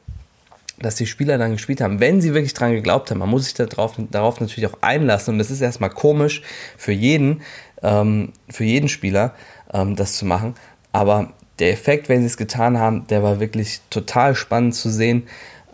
dass 0.83 0.95
die 0.95 1.07
Spieler 1.07 1.37
dann 1.37 1.53
gespielt 1.53 1.81
haben, 1.81 1.99
wenn 1.99 2.21
sie 2.21 2.33
wirklich 2.33 2.53
dran 2.53 2.73
geglaubt 2.73 3.09
haben. 3.09 3.19
Man 3.19 3.29
muss 3.29 3.45
sich 3.45 3.53
darauf, 3.55 3.95
darauf 4.11 4.39
natürlich 4.39 4.69
auch 4.69 4.77
einlassen 4.81 5.33
und 5.33 5.39
das 5.39 5.49
ist 5.49 5.61
erstmal 5.61 5.89
komisch 5.89 6.41
für 6.77 6.91
jeden, 6.91 7.41
ähm, 7.81 8.33
für 8.49 8.63
jeden 8.63 8.89
Spieler, 8.89 9.33
ähm, 9.73 9.95
das 9.95 10.17
zu 10.17 10.25
machen. 10.25 10.55
Aber 10.91 11.33
der 11.59 11.71
Effekt, 11.71 12.09
wenn 12.09 12.21
sie 12.21 12.27
es 12.27 12.37
getan 12.37 12.77
haben, 12.77 13.07
der 13.07 13.23
war 13.23 13.39
wirklich 13.39 13.81
total 13.89 14.35
spannend 14.35 14.75
zu 14.75 14.89
sehen. 14.89 15.23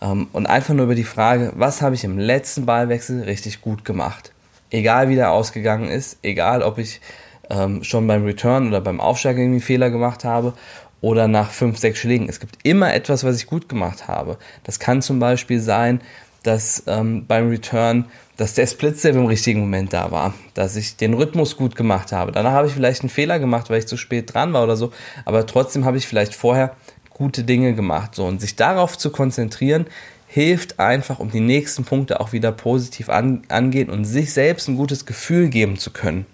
Ähm, 0.02 0.28
und 0.32 0.46
einfach 0.46 0.74
nur 0.74 0.86
über 0.86 0.96
die 0.96 1.04
Frage, 1.04 1.52
was 1.56 1.82
habe 1.82 1.96
ich 1.96 2.04
im 2.04 2.18
letzten 2.18 2.66
Ballwechsel 2.66 3.24
richtig 3.24 3.62
gut 3.62 3.84
gemacht? 3.84 4.32
Egal 4.72 5.10
wie 5.10 5.16
der 5.16 5.32
ausgegangen 5.32 5.90
ist, 5.90 6.20
egal 6.22 6.62
ob 6.62 6.78
ich 6.78 7.02
ähm, 7.50 7.84
schon 7.84 8.08
beim 8.08 8.24
Return 8.24 8.68
oder 8.68 8.82
beim 8.82 9.02
Aufschlag 9.02 9.38
irgendwie 9.38 9.60
Fehler 9.60 9.90
gemacht 9.90 10.24
habe 10.24 10.54
oder 11.02 11.28
nach 11.28 11.52
fünf, 11.52 11.78
sechs 11.78 12.00
Schlägen. 12.00 12.28
Es 12.30 12.40
gibt 12.40 12.58
immer 12.64 12.94
etwas, 12.94 13.24
was 13.24 13.38
ich 13.38 13.48
gut 13.48 13.70
gemacht 13.70 14.08
habe. 14.08 14.38
Das 14.64 14.80
kann 14.80 15.02
zum 15.02 15.20
Beispiel 15.20 15.60
sein, 15.60 16.02
dass 16.44 16.84
ähm, 16.88 17.26
beim 17.28 17.50
Return, 17.50 18.06
dass 18.38 18.54
der 18.54 18.68
Splitstep 18.68 19.16
im 19.16 19.26
richtigen 19.26 19.60
Moment 19.60 19.94
da 19.94 20.12
war, 20.12 20.34
dass 20.54 20.76
ich 20.76 20.96
den 20.96 21.14
Rhythmus 21.14 21.58
gut 21.58 21.76
gemacht 21.76 22.12
habe. 22.12 22.32
Danach 22.32 22.54
habe 22.54 22.68
ich 22.68 22.74
vielleicht 22.74 23.02
einen 23.02 23.10
Fehler 23.10 23.40
gemacht, 23.40 23.70
weil 23.70 23.80
ich 23.80 23.88
zu 23.88 23.98
spät 23.98 24.34
dran 24.34 24.54
war 24.54 24.64
oder 24.64 24.78
so, 24.78 24.92
aber 25.26 25.46
trotzdem 25.46 25.86
habe 25.86 25.98
ich 25.98 26.08
vielleicht 26.08 26.34
vorher 26.34 26.76
gute 27.10 27.44
Dinge 27.44 27.74
gemacht. 27.74 28.16
So 28.16 28.26
und 28.26 28.40
sich 28.40 28.56
darauf 28.56 28.98
zu 28.98 29.10
konzentrieren, 29.10 29.86
hilft 30.28 30.80
einfach, 30.80 31.20
um 31.20 31.32
die 31.32 31.42
nächsten 31.42 31.84
Punkte 31.84 32.20
auch 32.22 32.32
wieder 32.32 32.52
positiv 32.52 33.10
an, 33.10 33.42
angehen 33.50 33.90
und 33.90 34.06
sich 34.06 34.32
selbst 34.32 34.68
ein 34.70 34.78
gutes 34.78 35.06
Gefühl 35.06 35.50
geben 35.50 35.78
zu 35.78 35.92
können. 35.92 36.26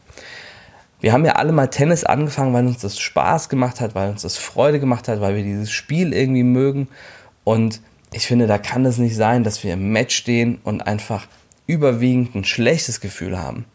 Wir 1.02 1.14
haben 1.14 1.25
ja 1.25 1.34
alle 1.34 1.52
mal 1.52 1.68
Tennis 1.68 2.04
angefangen, 2.04 2.54
weil 2.54 2.66
uns 2.66 2.80
das 2.80 3.00
Spaß 3.00 3.50
gemacht 3.50 3.82
hat, 3.82 3.96
weil 3.96 4.10
uns 4.10 4.22
das 4.22 4.38
Freude 4.38 4.80
gemacht 4.80 5.08
hat, 5.08 5.22
weil 5.22 5.36
wir 5.36 5.44
dieses 5.44 5.72
Spiel 5.72 6.14
irgendwie 6.14 6.44
mögen. 6.44 6.88
Und 7.44 7.82
ich 8.14 8.28
finde, 8.28 8.48
da 8.48 8.58
kann 8.58 8.86
es 8.86 8.98
nicht 8.98 9.16
sein, 9.16 9.44
dass 9.44 9.64
wir 9.64 9.74
im 9.74 9.92
Match 9.92 10.16
stehen 10.16 10.60
und 10.64 10.88
einfach 10.88 11.28
überwiegend 11.68 12.36
ein 12.36 12.46
schlechtes 12.46 13.02
Gefühl 13.02 13.38
haben, 13.38 13.66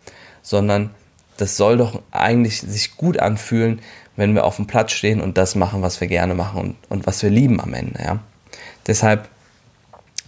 sondern 0.42 0.90
das 1.36 1.56
soll 1.56 1.76
doch 1.76 2.02
eigentlich 2.10 2.60
sich 2.60 2.96
gut 2.96 3.18
anfühlen, 3.18 3.80
wenn 4.16 4.34
wir 4.34 4.44
auf 4.44 4.56
dem 4.56 4.66
Platz 4.66 4.92
stehen 4.92 5.20
und 5.20 5.38
das 5.38 5.54
machen, 5.54 5.82
was 5.82 6.00
wir 6.00 6.08
gerne 6.08 6.34
machen 6.34 6.60
und, 6.60 6.76
und 6.88 7.06
was 7.06 7.22
wir 7.22 7.30
lieben 7.30 7.60
am 7.60 7.74
Ende. 7.74 8.02
Ja? 8.02 8.18
Deshalb 8.86 9.28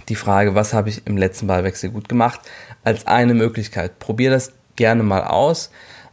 die 0.08 0.14
Frage, 0.14 0.54
was 0.54 0.72
habe 0.72 0.88
ich 0.88 1.06
im 1.06 1.16
letzten 1.16 1.46
Ballwechsel 1.46 1.90
gut 1.90 2.08
gemacht, 2.08 2.40
als 2.84 3.06
eine 3.06 3.34
Möglichkeit. 3.34 3.98
Probier 3.98 4.30
das 4.30 4.52
gerne 4.76 5.02
mal 5.02 5.24
aus. 5.24 5.70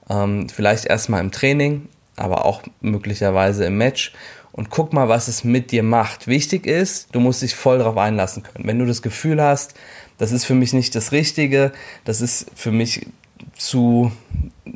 Ähm, 0.10 0.50
vielleicht 0.50 0.86
erstmal 0.86 1.22
im 1.22 1.32
Training, 1.32 1.88
aber 2.16 2.46
auch 2.46 2.64
möglicherweise 2.82 3.66
im 3.66 3.78
Match 3.78 4.14
und 4.52 4.70
guck 4.70 4.94
mal, 4.94 5.08
was 5.08 5.28
es 5.28 5.44
mit 5.44 5.72
dir 5.72 5.84
macht. 5.84 6.28
Wichtig 6.28 6.66
ist, 6.66 7.14
du 7.14 7.20
musst 7.20 7.42
dich 7.42 7.56
voll 7.56 7.78
darauf 7.78 7.98
einlassen 7.98 8.44
können. 8.44 8.68
Wenn 8.68 8.80
du 8.80 8.86
das 8.86 9.02
Gefühl 9.02 9.42
hast, 9.42 9.74
das 10.18 10.32
ist 10.32 10.46
für 10.46 10.56
mich 10.56 10.74
nicht 10.74 10.96
das 10.96 11.12
Richtige, 11.12 11.72
das 12.04 12.22
ist 12.22 12.48
für 12.56 12.72
mich 12.72 13.08
zu, 13.56 14.12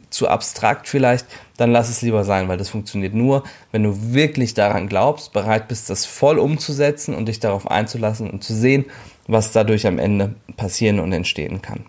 zu 0.10 0.28
abstrakt 0.28 0.88
vielleicht, 0.88 1.26
dann 1.58 1.72
lass 1.72 1.90
es 1.90 2.02
lieber 2.02 2.24
sein, 2.24 2.48
weil 2.48 2.58
das 2.58 2.70
funktioniert 2.70 3.14
nur, 3.14 3.44
wenn 3.72 3.84
du 3.84 4.14
wirklich 4.14 4.54
daran 4.54 4.88
glaubst, 4.88 5.34
bereit 5.34 5.68
bist, 5.68 5.90
das 5.90 6.06
voll 6.06 6.40
umzusetzen 6.40 7.14
und 7.14 7.28
dich 7.28 7.40
darauf 7.40 7.70
einzulassen 7.70 8.30
und 8.30 8.44
zu 8.44 8.54
sehen, 8.54 8.86
was 9.28 9.52
dadurch 9.52 9.86
am 9.88 10.00
Ende 10.00 10.36
passieren 10.56 11.00
und 11.00 11.12
entstehen 11.12 11.62
kann. 11.62 11.86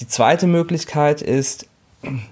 Die 0.00 0.08
zweite 0.08 0.46
Möglichkeit 0.46 1.22
ist, 1.22 1.68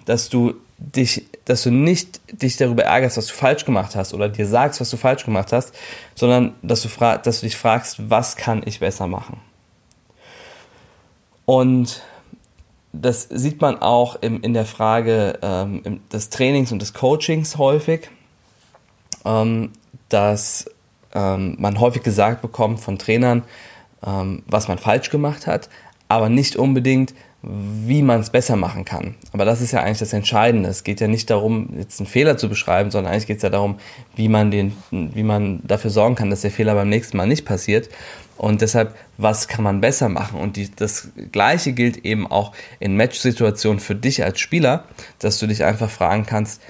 dass 0.05 0.29
du 0.29 0.55
dich, 0.79 1.27
dass 1.45 1.62
du 1.62 1.71
nicht 1.71 2.21
dich 2.43 2.57
darüber 2.57 2.85
ärgerst, 2.85 3.17
was 3.17 3.27
du 3.27 3.35
falsch 3.35 3.65
gemacht 3.65 3.95
hast 3.95 4.15
oder 4.15 4.29
dir 4.29 4.47
sagst, 4.47 4.81
was 4.81 4.91
du 4.91 4.97
falsch 4.97 5.25
gemacht 5.25 5.53
hast, 5.53 5.75
sondern 6.15 6.55
dass 6.62 6.83
du, 6.83 6.89
dass 6.99 7.41
du 7.41 7.47
dich 7.47 7.57
fragst, 7.57 8.11
was 8.11 8.37
kann 8.37 8.62
ich 8.65 8.81
besser 8.81 9.07
machen? 9.07 9.41
Und 11.45 12.03
das 12.93 13.29
sieht 13.31 13.61
man 13.61 13.81
auch 13.81 14.17
im, 14.21 14.41
in 14.43 14.55
der 14.55 14.65
Frage 14.65 15.39
ähm, 15.43 16.00
des 16.12 16.31
Trainings 16.31 16.73
und 16.73 16.81
des 16.81 16.95
Coachings 16.95 17.59
häufig, 17.59 18.11
ähm, 19.25 19.71
dass 20.09 20.71
ähm, 21.15 21.57
man 21.59 21.79
häufig 21.79 22.03
gesagt 22.03 22.43
bekommt 22.43 22.81
von 22.81 22.99
Trainern, 22.99 23.43
ähm, 24.05 24.43
was 24.47 24.69
man 24.69 24.79
falsch 24.79 25.11
gemacht 25.11 25.47
hat, 25.47 25.69
aber 26.09 26.29
nicht 26.29 26.57
unbedingt, 26.57 27.15
wie 27.42 28.02
man 28.02 28.20
es 28.20 28.30
besser 28.30 28.56
machen 28.56 28.85
kann. 28.85 29.14
Aber 29.32 29.47
das 29.47 29.62
ist 29.62 29.73
ja 29.73 29.82
eigentlich 29.82 29.99
das 29.99 30.12
Entscheidende. 30.12 30.68
Es 30.68 30.85
geht 30.85 31.00
ja 31.00 31.09
nicht 31.09 31.30
darum, 31.30 31.70
jetzt 31.78 31.99
einen 31.99 32.06
Fehler 32.06 32.37
zu 32.37 32.49
beschreiben, 32.50 32.90
sondern 32.90 33.12
eigentlich 33.12 33.26
geht 33.26 33.38
es 33.38 33.42
ja 33.42 33.49
darum, 33.49 33.78
wie 34.14 34.28
man, 34.28 34.50
den, 34.50 34.76
wie 34.90 35.23
man 35.23 35.61
dafür 35.64 35.90
sorgen 35.90 36.16
kann, 36.16 36.28
dass 36.28 36.42
der 36.42 36.50
Fehler 36.50 36.75
beim 36.75 36.90
nächsten 36.90 37.16
Mal 37.16 37.26
nicht 37.26 37.47
passiert. 37.47 37.88
Und 38.37 38.61
deshalb, 38.61 38.94
was 39.16 39.49
kann 39.49 39.64
man 39.64 39.80
besser 39.80 40.09
machen? 40.09 40.38
Und 40.38 40.56
die, 40.56 40.70
das 40.70 41.09
Gleiche 41.32 41.73
gilt 41.73 42.04
eben 42.04 42.26
auch 42.26 42.52
in 42.78 42.97
Match-Situationen 42.97 43.80
für 43.80 43.94
dich 43.94 44.23
als 44.23 44.40
Spieler, 44.40 44.85
dass 45.18 45.38
du 45.38 45.47
dich 45.47 45.64
einfach 45.64 45.90
fragen 45.90 46.26
kannst, 46.26 46.61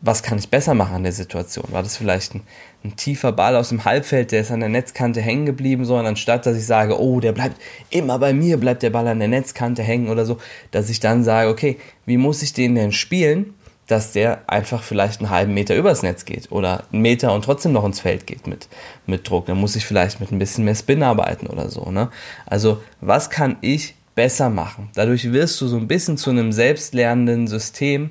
was 0.00 0.22
kann 0.22 0.38
ich 0.38 0.48
besser 0.48 0.74
machen 0.74 0.96
an 0.96 1.02
der 1.02 1.12
Situation? 1.12 1.66
War 1.70 1.82
das 1.82 1.96
vielleicht 1.96 2.34
ein, 2.34 2.42
ein, 2.84 2.96
tiefer 2.96 3.32
Ball 3.32 3.56
aus 3.56 3.70
dem 3.70 3.84
Halbfeld, 3.84 4.32
der 4.32 4.40
ist 4.40 4.50
an 4.50 4.60
der 4.60 4.68
Netzkante 4.68 5.20
hängen 5.20 5.46
geblieben, 5.46 5.84
sondern 5.84 6.06
anstatt, 6.06 6.46
dass 6.46 6.56
ich 6.56 6.66
sage, 6.66 7.00
oh, 7.00 7.20
der 7.20 7.32
bleibt 7.32 7.60
immer 7.90 8.18
bei 8.18 8.32
mir, 8.32 8.56
bleibt 8.56 8.82
der 8.82 8.90
Ball 8.90 9.06
an 9.08 9.18
der 9.18 9.28
Netzkante 9.28 9.82
hängen 9.82 10.08
oder 10.08 10.24
so, 10.24 10.38
dass 10.70 10.90
ich 10.90 11.00
dann 11.00 11.24
sage, 11.24 11.50
okay, 11.50 11.78
wie 12.06 12.16
muss 12.16 12.42
ich 12.42 12.52
den 12.52 12.74
denn 12.74 12.92
spielen, 12.92 13.54
dass 13.90 14.12
der 14.12 14.42
einfach 14.46 14.82
vielleicht 14.82 15.20
einen 15.20 15.30
halben 15.30 15.54
Meter 15.54 15.74
übers 15.74 16.02
Netz 16.02 16.24
geht 16.24 16.52
oder 16.52 16.84
einen 16.92 17.02
Meter 17.02 17.34
und 17.34 17.44
trotzdem 17.44 17.72
noch 17.72 17.84
ins 17.84 18.00
Feld 18.00 18.26
geht 18.26 18.46
mit, 18.46 18.68
mit 19.06 19.28
Druck. 19.28 19.46
Dann 19.46 19.58
muss 19.58 19.76
ich 19.76 19.84
vielleicht 19.84 20.20
mit 20.20 20.30
ein 20.30 20.38
bisschen 20.38 20.64
mehr 20.64 20.74
Spin 20.74 21.02
arbeiten 21.02 21.48
oder 21.48 21.68
so. 21.68 21.90
Ne? 21.90 22.08
Also, 22.46 22.80
was 23.00 23.30
kann 23.30 23.56
ich 23.62 23.96
besser 24.14 24.48
machen? 24.48 24.90
Dadurch 24.94 25.32
wirst 25.32 25.60
du 25.60 25.66
so 25.66 25.76
ein 25.76 25.88
bisschen 25.88 26.16
zu 26.16 26.30
einem 26.30 26.52
selbstlernenden 26.52 27.48
System, 27.48 28.10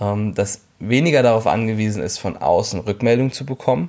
ähm, 0.00 0.34
das 0.34 0.60
weniger 0.88 1.22
darauf 1.22 1.46
angewiesen 1.46 2.02
ist, 2.02 2.18
von 2.18 2.36
außen 2.36 2.80
Rückmeldung 2.80 3.32
zu 3.32 3.44
bekommen. 3.44 3.88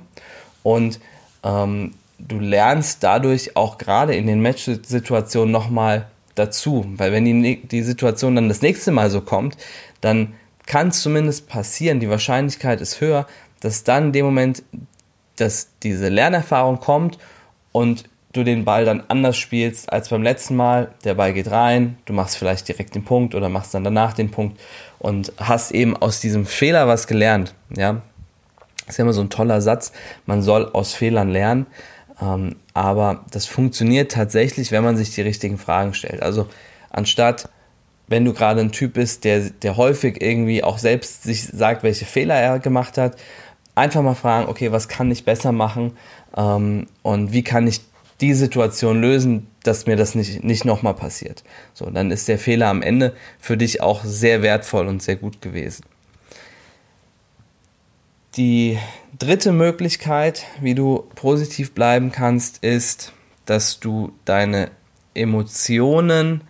Und 0.62 1.00
ähm, 1.44 1.92
du 2.18 2.38
lernst 2.38 3.02
dadurch 3.02 3.56
auch 3.56 3.78
gerade 3.78 4.14
in 4.14 4.26
den 4.26 4.40
Match-Situationen 4.40 5.52
nochmal 5.52 6.06
dazu. 6.34 6.84
Weil 6.96 7.12
wenn 7.12 7.24
die, 7.24 7.62
die 7.66 7.82
Situation 7.82 8.36
dann 8.36 8.48
das 8.48 8.62
nächste 8.62 8.92
Mal 8.92 9.10
so 9.10 9.20
kommt, 9.20 9.56
dann 10.00 10.34
kann 10.66 10.88
es 10.88 11.02
zumindest 11.02 11.48
passieren, 11.48 12.00
die 12.00 12.10
Wahrscheinlichkeit 12.10 12.80
ist 12.80 13.00
höher, 13.00 13.26
dass 13.60 13.84
dann 13.84 14.06
in 14.06 14.12
dem 14.12 14.26
Moment, 14.26 14.62
dass 15.36 15.68
diese 15.82 16.08
Lernerfahrung 16.08 16.80
kommt 16.80 17.18
und 17.72 18.04
du 18.36 18.44
den 18.44 18.64
Ball 18.64 18.84
dann 18.84 19.02
anders 19.08 19.36
spielst 19.36 19.92
als 19.92 20.08
beim 20.08 20.22
letzten 20.22 20.56
Mal. 20.56 20.92
Der 21.04 21.14
Ball 21.14 21.32
geht 21.32 21.50
rein, 21.50 21.98
du 22.04 22.12
machst 22.12 22.36
vielleicht 22.36 22.68
direkt 22.68 22.94
den 22.94 23.04
Punkt 23.04 23.34
oder 23.34 23.48
machst 23.48 23.74
dann 23.74 23.84
danach 23.84 24.12
den 24.12 24.30
Punkt 24.30 24.60
und 24.98 25.32
hast 25.38 25.72
eben 25.72 25.96
aus 25.96 26.20
diesem 26.20 26.46
Fehler 26.46 26.88
was 26.88 27.06
gelernt. 27.06 27.54
Ja, 27.74 28.02
das 28.80 28.94
ist 28.94 28.98
ja 28.98 29.02
immer 29.02 29.12
so 29.12 29.20
ein 29.20 29.30
toller 29.30 29.60
Satz. 29.60 29.92
Man 30.26 30.42
soll 30.42 30.70
aus 30.72 30.94
Fehlern 30.94 31.30
lernen. 31.30 31.66
Ähm, 32.20 32.56
aber 32.72 33.24
das 33.30 33.46
funktioniert 33.46 34.12
tatsächlich, 34.12 34.72
wenn 34.72 34.84
man 34.84 34.96
sich 34.96 35.14
die 35.14 35.22
richtigen 35.22 35.58
Fragen 35.58 35.94
stellt. 35.94 36.22
Also 36.22 36.48
anstatt, 36.90 37.48
wenn 38.06 38.24
du 38.24 38.32
gerade 38.32 38.60
ein 38.60 38.72
Typ 38.72 38.94
bist, 38.94 39.24
der, 39.24 39.50
der 39.50 39.76
häufig 39.76 40.22
irgendwie 40.22 40.62
auch 40.62 40.78
selbst 40.78 41.24
sich 41.24 41.44
sagt, 41.44 41.82
welche 41.82 42.04
Fehler 42.04 42.36
er 42.36 42.58
gemacht 42.58 42.96
hat, 42.96 43.16
einfach 43.74 44.02
mal 44.02 44.14
fragen, 44.14 44.48
okay, 44.48 44.72
was 44.72 44.88
kann 44.88 45.10
ich 45.10 45.24
besser 45.24 45.52
machen 45.52 45.96
ähm, 46.36 46.86
und 47.02 47.32
wie 47.32 47.42
kann 47.42 47.66
ich 47.66 47.80
die 48.20 48.34
Situation 48.34 49.00
lösen, 49.00 49.48
dass 49.62 49.86
mir 49.86 49.96
das 49.96 50.14
nicht, 50.14 50.42
nicht 50.42 50.64
nochmal 50.64 50.94
passiert. 50.94 51.44
So, 51.74 51.90
dann 51.90 52.10
ist 52.10 52.28
der 52.28 52.38
Fehler 52.38 52.68
am 52.68 52.82
Ende 52.82 53.14
für 53.38 53.56
dich 53.56 53.80
auch 53.80 54.04
sehr 54.04 54.42
wertvoll 54.42 54.86
und 54.86 55.02
sehr 55.02 55.16
gut 55.16 55.42
gewesen. 55.42 55.84
Die 58.36 58.78
dritte 59.18 59.52
Möglichkeit, 59.52 60.44
wie 60.60 60.74
du 60.74 61.06
positiv 61.14 61.72
bleiben 61.72 62.12
kannst, 62.12 62.62
ist, 62.62 63.12
dass 63.46 63.80
du 63.80 64.12
deine 64.24 64.70
Emotionen, 65.14 66.42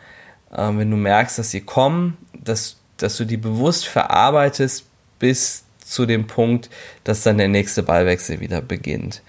äh, 0.52 0.68
wenn 0.72 0.90
du 0.90 0.96
merkst, 0.96 1.38
dass 1.38 1.50
sie 1.50 1.60
kommen, 1.60 2.16
dass, 2.32 2.76
dass 2.96 3.16
du 3.16 3.24
die 3.24 3.36
bewusst 3.36 3.86
verarbeitest 3.86 4.86
bis 5.18 5.64
zu 5.78 6.06
dem 6.06 6.26
Punkt, 6.26 6.68
dass 7.04 7.22
dann 7.22 7.38
der 7.38 7.48
nächste 7.48 7.82
Ballwechsel 7.82 8.40
wieder 8.40 8.60
beginnt. 8.60 9.22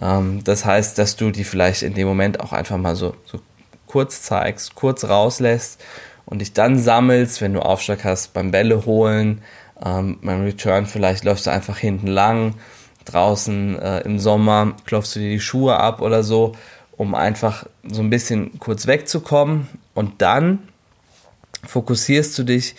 Ähm, 0.00 0.42
das 0.44 0.64
heißt, 0.64 0.98
dass 0.98 1.16
du 1.16 1.30
die 1.30 1.44
vielleicht 1.44 1.82
in 1.82 1.94
dem 1.94 2.08
Moment 2.08 2.40
auch 2.40 2.52
einfach 2.52 2.76
mal 2.76 2.96
so, 2.96 3.14
so 3.24 3.40
kurz 3.86 4.22
zeigst, 4.22 4.74
kurz 4.74 5.04
rauslässt 5.04 5.82
und 6.26 6.40
dich 6.40 6.52
dann 6.52 6.78
sammelst, 6.78 7.40
wenn 7.40 7.54
du 7.54 7.60
Aufschlag 7.60 8.04
hast 8.04 8.32
beim 8.32 8.50
Bälle 8.50 8.86
holen, 8.86 9.42
ähm, 9.84 10.18
beim 10.22 10.42
Return 10.44 10.86
vielleicht 10.86 11.24
läufst 11.24 11.46
du 11.46 11.50
einfach 11.50 11.78
hinten 11.78 12.06
lang, 12.06 12.54
draußen 13.04 13.78
äh, 13.78 14.00
im 14.00 14.18
Sommer 14.18 14.74
klopfst 14.84 15.16
du 15.16 15.20
dir 15.20 15.30
die 15.30 15.40
Schuhe 15.40 15.76
ab 15.76 16.00
oder 16.00 16.22
so, 16.22 16.52
um 16.96 17.14
einfach 17.14 17.66
so 17.82 18.02
ein 18.02 18.10
bisschen 18.10 18.58
kurz 18.58 18.86
wegzukommen. 18.86 19.68
Und 19.94 20.22
dann 20.22 20.68
fokussierst 21.66 22.38
du 22.38 22.44
dich 22.44 22.74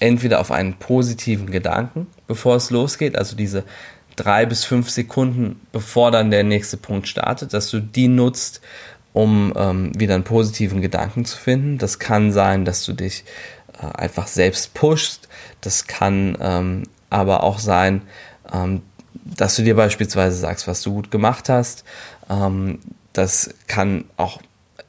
entweder 0.00 0.40
auf 0.40 0.50
einen 0.50 0.74
positiven 0.74 1.50
Gedanken, 1.50 2.08
bevor 2.26 2.56
es 2.56 2.70
losgeht, 2.70 3.16
also 3.16 3.36
diese 3.36 3.62
drei 4.16 4.46
bis 4.46 4.64
fünf 4.64 4.90
Sekunden, 4.90 5.60
bevor 5.72 6.10
dann 6.10 6.30
der 6.30 6.44
nächste 6.44 6.76
Punkt 6.76 7.08
startet, 7.08 7.52
dass 7.52 7.70
du 7.70 7.80
die 7.80 8.08
nutzt, 8.08 8.60
um 9.12 9.52
ähm, 9.56 9.92
wieder 9.98 10.14
einen 10.14 10.24
positiven 10.24 10.80
Gedanken 10.80 11.24
zu 11.24 11.36
finden. 11.36 11.78
Das 11.78 11.98
kann 11.98 12.32
sein, 12.32 12.64
dass 12.64 12.84
du 12.84 12.92
dich 12.92 13.24
äh, 13.80 13.86
einfach 13.96 14.26
selbst 14.26 14.74
pushst. 14.74 15.28
Das 15.60 15.86
kann 15.86 16.36
ähm, 16.40 16.84
aber 17.10 17.42
auch 17.42 17.58
sein, 17.58 18.02
ähm, 18.52 18.82
dass 19.24 19.56
du 19.56 19.62
dir 19.62 19.76
beispielsweise 19.76 20.36
sagst, 20.36 20.66
was 20.66 20.82
du 20.82 20.94
gut 20.94 21.10
gemacht 21.10 21.48
hast. 21.48 21.84
Ähm, 22.30 22.78
das 23.12 23.54
kann 23.66 24.04
auch 24.16 24.40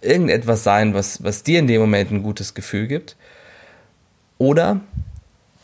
irgendetwas 0.02 0.64
sein, 0.64 0.94
was, 0.94 1.24
was 1.24 1.44
dir 1.44 1.60
in 1.60 1.68
dem 1.68 1.82
Moment 1.82 2.12
ein 2.12 2.24
gutes 2.24 2.54
Gefühl 2.54 2.88
gibt. 2.88 3.16
Oder 4.38 4.82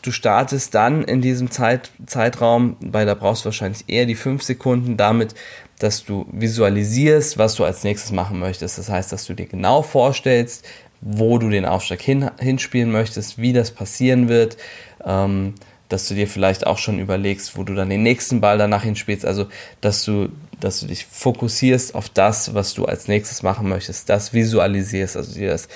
du 0.02 0.12
startest 0.12 0.74
dann 0.74 1.04
in 1.04 1.20
diesem 1.20 1.50
Zeit, 1.50 1.90
Zeitraum, 2.06 2.76
weil 2.80 3.06
da 3.06 3.14
brauchst 3.14 3.44
du 3.44 3.46
wahrscheinlich 3.46 3.84
eher 3.88 4.06
die 4.06 4.14
fünf 4.14 4.42
Sekunden 4.42 4.96
damit, 4.96 5.34
dass 5.78 6.04
du 6.04 6.26
visualisierst, 6.30 7.38
was 7.38 7.54
du 7.54 7.64
als 7.64 7.84
nächstes 7.84 8.12
machen 8.12 8.38
möchtest. 8.38 8.78
Das 8.78 8.88
heißt, 8.88 9.12
dass 9.12 9.26
du 9.26 9.34
dir 9.34 9.46
genau 9.46 9.82
vorstellst, 9.82 10.66
wo 11.00 11.38
du 11.38 11.48
den 11.48 11.64
Aufschlag 11.64 12.02
hin, 12.02 12.30
hinspielen 12.38 12.90
möchtest, 12.90 13.38
wie 13.38 13.52
das 13.52 13.70
passieren 13.70 14.28
wird, 14.28 14.56
ähm, 15.04 15.54
dass 15.88 16.06
du 16.06 16.14
dir 16.14 16.28
vielleicht 16.28 16.66
auch 16.66 16.78
schon 16.78 16.98
überlegst, 16.98 17.56
wo 17.56 17.64
du 17.64 17.74
dann 17.74 17.90
den 17.90 18.02
nächsten 18.02 18.40
Ball 18.40 18.58
danach 18.58 18.84
hinspielst. 18.84 19.24
Also, 19.24 19.46
dass 19.80 20.04
du, 20.04 20.28
dass 20.60 20.80
du 20.80 20.86
dich 20.86 21.06
fokussierst 21.06 21.94
auf 21.94 22.10
das, 22.10 22.54
was 22.54 22.74
du 22.74 22.84
als 22.84 23.08
nächstes 23.08 23.42
machen 23.42 23.68
möchtest, 23.68 24.08
das 24.08 24.32
visualisierst, 24.32 25.16
also 25.16 25.32
dir 25.32 25.50
das 25.50 25.68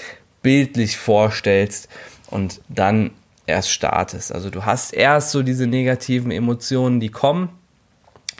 bildlich 0.42 0.98
vorstellst 0.98 1.88
und 2.30 2.60
dann 2.68 3.10
erst 3.46 3.70
startest. 3.70 4.32
Also 4.32 4.50
du 4.50 4.64
hast 4.64 4.92
erst 4.92 5.30
so 5.30 5.42
diese 5.42 5.66
negativen 5.66 6.30
Emotionen, 6.30 7.00
die 7.00 7.10
kommen, 7.10 7.50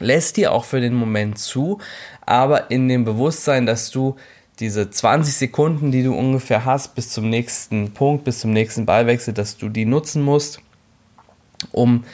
lässt 0.01 0.37
dir 0.37 0.53
auch 0.53 0.65
für 0.65 0.81
den 0.81 0.95
Moment 0.95 1.39
zu, 1.39 1.79
aber 2.27 2.71
in 2.71 2.89
dem 2.89 3.05
Bewusstsein, 3.05 3.67
dass 3.67 3.91
du 3.91 4.17
diese 4.61 4.91
20 4.91 5.35
Sekunden, 5.35 5.91
die 5.91 6.03
du 6.03 6.15
ungefähr 6.15 6.65
hast 6.65 6.95
bis 6.95 7.11
zum 7.11 7.29
nächsten 7.29 7.93
Punkt, 7.93 8.25
bis 8.25 8.41
zum 8.41 8.53
nächsten 8.53 8.87
Ballwechsel, 8.87 9.35
dass 9.35 9.57
du 9.57 9.69
die 9.69 9.85
nutzen 9.85 10.23
musst, 10.23 10.61
um 11.73 12.05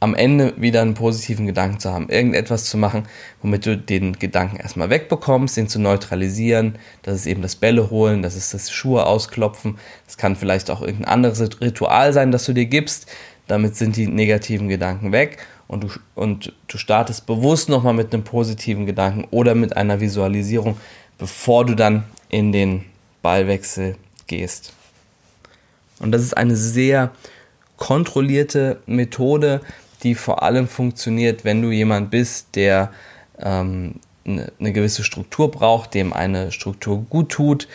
am 0.00 0.14
Ende 0.14 0.54
wieder 0.56 0.80
einen 0.80 0.94
positiven 0.94 1.46
Gedanken 1.46 1.78
zu 1.78 1.92
haben, 1.92 2.08
irgendetwas 2.08 2.64
zu 2.64 2.78
machen, 2.78 3.04
womit 3.42 3.66
du 3.66 3.76
den 3.76 4.18
Gedanken 4.18 4.56
erstmal 4.56 4.88
wegbekommst, 4.88 5.58
den 5.58 5.68
zu 5.68 5.78
neutralisieren. 5.78 6.76
Das 7.02 7.16
ist 7.16 7.26
eben 7.26 7.42
das 7.42 7.54
Bälle 7.54 7.90
holen, 7.90 8.22
das 8.22 8.34
ist 8.34 8.54
das 8.54 8.70
Schuhe 8.70 9.04
ausklopfen. 9.04 9.78
Das 10.06 10.16
kann 10.16 10.36
vielleicht 10.36 10.70
auch 10.70 10.80
irgendein 10.80 11.12
anderes 11.12 11.60
Ritual 11.60 12.14
sein, 12.14 12.32
das 12.32 12.46
du 12.46 12.54
dir 12.54 12.64
gibst. 12.64 13.06
Damit 13.46 13.76
sind 13.76 13.96
die 13.96 14.06
negativen 14.06 14.68
Gedanken 14.68 15.12
weg 15.12 15.38
und 15.68 15.84
du, 15.84 15.88
und 16.14 16.52
du 16.66 16.78
startest 16.78 17.26
bewusst 17.26 17.68
nochmal 17.68 17.94
mit 17.94 18.14
einem 18.14 18.24
positiven 18.24 18.86
Gedanken 18.86 19.26
oder 19.30 19.54
mit 19.54 19.76
einer 19.76 20.00
Visualisierung, 20.00 20.78
bevor 21.18 21.66
du 21.66 21.74
dann 21.74 22.04
in 22.30 22.52
den 22.52 22.86
Ballwechsel 23.22 23.96
gehst. 24.26 24.72
Und 25.98 26.12
das 26.12 26.22
ist 26.22 26.36
eine 26.36 26.56
sehr 26.56 27.10
kontrollierte 27.76 28.80
Methode, 28.86 29.60
die 30.02 30.14
vor 30.14 30.42
allem 30.42 30.68
funktioniert, 30.68 31.44
wenn 31.44 31.62
du 31.62 31.70
jemand 31.70 32.10
bist, 32.10 32.56
der 32.56 32.92
ähm, 33.38 33.94
eine, 34.24 34.52
eine 34.58 34.72
gewisse 34.72 35.04
Struktur 35.04 35.50
braucht, 35.50 35.94
dem 35.94 36.12
eine 36.12 36.52
Struktur 36.52 37.04
gut 37.08 37.30
tut, 37.30 37.68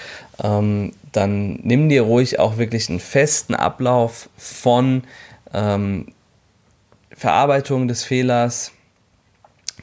ähm, 0.44 0.94
dann 1.12 1.60
nimm 1.64 1.90
dir 1.90 2.04
ruhig 2.04 2.40
auch 2.40 2.58
wirklich 2.58 2.90
einen 2.90 3.00
festen 3.00 3.56
Ablauf 3.56 4.30
von 4.38 5.04
ähm, 5.54 6.08
Verarbeitung 7.12 7.88
des 7.88 8.04
Fehlers, 8.04 8.72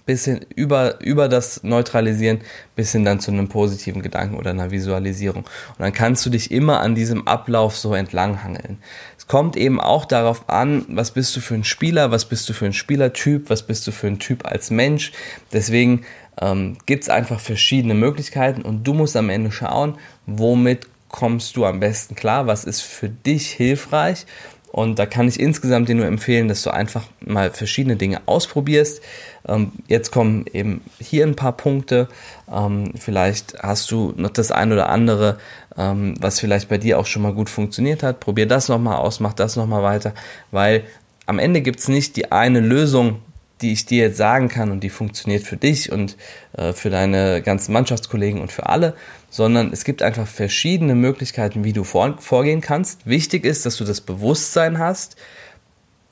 bis 0.06 0.24
hin 0.24 0.44
über, 0.54 1.00
über 1.00 1.28
das 1.28 1.62
Neutralisieren 1.62 2.40
bis 2.74 2.92
hin 2.92 3.04
dann 3.04 3.20
zu 3.20 3.30
einem 3.30 3.48
positiven 3.48 4.02
Gedanken 4.02 4.36
oder 4.36 4.50
einer 4.50 4.70
Visualisierung. 4.70 5.44
Und 5.44 5.80
dann 5.80 5.92
kannst 5.92 6.24
du 6.26 6.30
dich 6.30 6.50
immer 6.50 6.80
an 6.80 6.94
diesem 6.94 7.26
Ablauf 7.28 7.76
so 7.76 7.94
entlanghangeln. 7.94 8.78
Es 9.16 9.26
kommt 9.26 9.56
eben 9.56 9.80
auch 9.80 10.04
darauf 10.04 10.48
an, 10.48 10.84
was 10.88 11.12
bist 11.12 11.36
du 11.36 11.40
für 11.40 11.54
ein 11.54 11.64
Spieler, 11.64 12.10
was 12.10 12.24
bist 12.24 12.48
du 12.48 12.52
für 12.52 12.66
ein 12.66 12.72
Spielertyp, 12.72 13.50
was 13.50 13.62
bist 13.62 13.86
du 13.86 13.92
für 13.92 14.08
ein 14.08 14.18
Typ 14.18 14.44
als 14.44 14.70
Mensch. 14.70 15.12
Deswegen 15.52 16.04
ähm, 16.40 16.78
gibt 16.86 17.04
es 17.04 17.08
einfach 17.08 17.40
verschiedene 17.40 17.94
Möglichkeiten 17.94 18.62
und 18.62 18.84
du 18.84 18.94
musst 18.94 19.16
am 19.16 19.30
Ende 19.30 19.52
schauen, 19.52 19.98
womit 20.26 20.86
kommst 21.08 21.56
du 21.56 21.66
am 21.66 21.78
besten 21.78 22.14
klar, 22.14 22.46
was 22.46 22.64
ist 22.64 22.80
für 22.80 23.10
dich 23.10 23.50
hilfreich 23.50 24.26
und 24.72 24.98
da 24.98 25.04
kann 25.04 25.28
ich 25.28 25.38
insgesamt 25.38 25.90
dir 25.90 25.94
nur 25.94 26.06
empfehlen, 26.06 26.48
dass 26.48 26.62
du 26.62 26.70
einfach 26.70 27.04
mal 27.20 27.50
verschiedene 27.50 27.96
Dinge 27.96 28.22
ausprobierst. 28.24 29.02
Ähm, 29.48 29.72
jetzt 29.88 30.12
kommen 30.12 30.46
eben 30.52 30.82
hier 30.98 31.26
ein 31.26 31.36
paar 31.36 31.56
Punkte. 31.56 32.08
Ähm, 32.50 32.92
vielleicht 32.96 33.58
hast 33.60 33.90
du 33.90 34.12
noch 34.16 34.30
das 34.30 34.50
ein 34.50 34.72
oder 34.72 34.88
andere, 34.88 35.38
ähm, 35.76 36.14
was 36.20 36.40
vielleicht 36.40 36.68
bei 36.68 36.78
dir 36.78 36.98
auch 36.98 37.06
schon 37.06 37.22
mal 37.22 37.34
gut 37.34 37.50
funktioniert 37.50 38.02
hat. 38.02 38.20
Probier 38.20 38.46
das 38.46 38.68
nochmal 38.68 38.96
aus, 38.96 39.20
mach 39.20 39.32
das 39.32 39.56
nochmal 39.56 39.82
weiter, 39.82 40.14
weil 40.50 40.84
am 41.26 41.38
Ende 41.38 41.60
gibt 41.60 41.80
es 41.80 41.88
nicht 41.88 42.16
die 42.16 42.32
eine 42.32 42.60
Lösung, 42.60 43.20
die 43.62 43.72
ich 43.72 43.86
dir 43.86 44.04
jetzt 44.06 44.16
sagen 44.16 44.48
kann 44.48 44.72
und 44.72 44.80
die 44.80 44.90
funktioniert 44.90 45.44
für 45.44 45.56
dich 45.56 45.92
und 45.92 46.16
äh, 46.56 46.72
für 46.72 46.90
deine 46.90 47.42
ganzen 47.42 47.72
Mannschaftskollegen 47.72 48.40
und 48.40 48.50
für 48.50 48.66
alle, 48.66 48.94
sondern 49.30 49.72
es 49.72 49.84
gibt 49.84 50.02
einfach 50.02 50.26
verschiedene 50.26 50.94
Möglichkeiten, 50.94 51.64
wie 51.64 51.72
du 51.72 51.84
vor, 51.84 52.16
vorgehen 52.18 52.60
kannst. 52.60 53.06
Wichtig 53.06 53.44
ist, 53.44 53.64
dass 53.64 53.76
du 53.76 53.84
das 53.84 54.00
Bewusstsein 54.00 54.78
hast, 54.78 55.16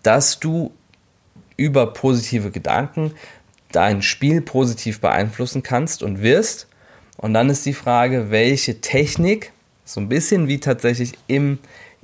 dass 0.02 0.38
du 0.38 0.72
über 1.60 1.92
positive 1.92 2.50
Gedanken 2.50 3.12
dein 3.70 4.00
Spiel 4.00 4.40
positiv 4.40 5.00
beeinflussen 5.00 5.62
kannst 5.62 6.02
und 6.02 6.22
wirst. 6.22 6.66
Und 7.18 7.34
dann 7.34 7.50
ist 7.50 7.66
die 7.66 7.74
Frage, 7.74 8.30
welche 8.30 8.80
Technik, 8.80 9.52
so 9.84 10.00
ein 10.00 10.08
bisschen 10.08 10.48
wie 10.48 10.58
tatsächlich 10.58 11.12
im, 11.26 11.58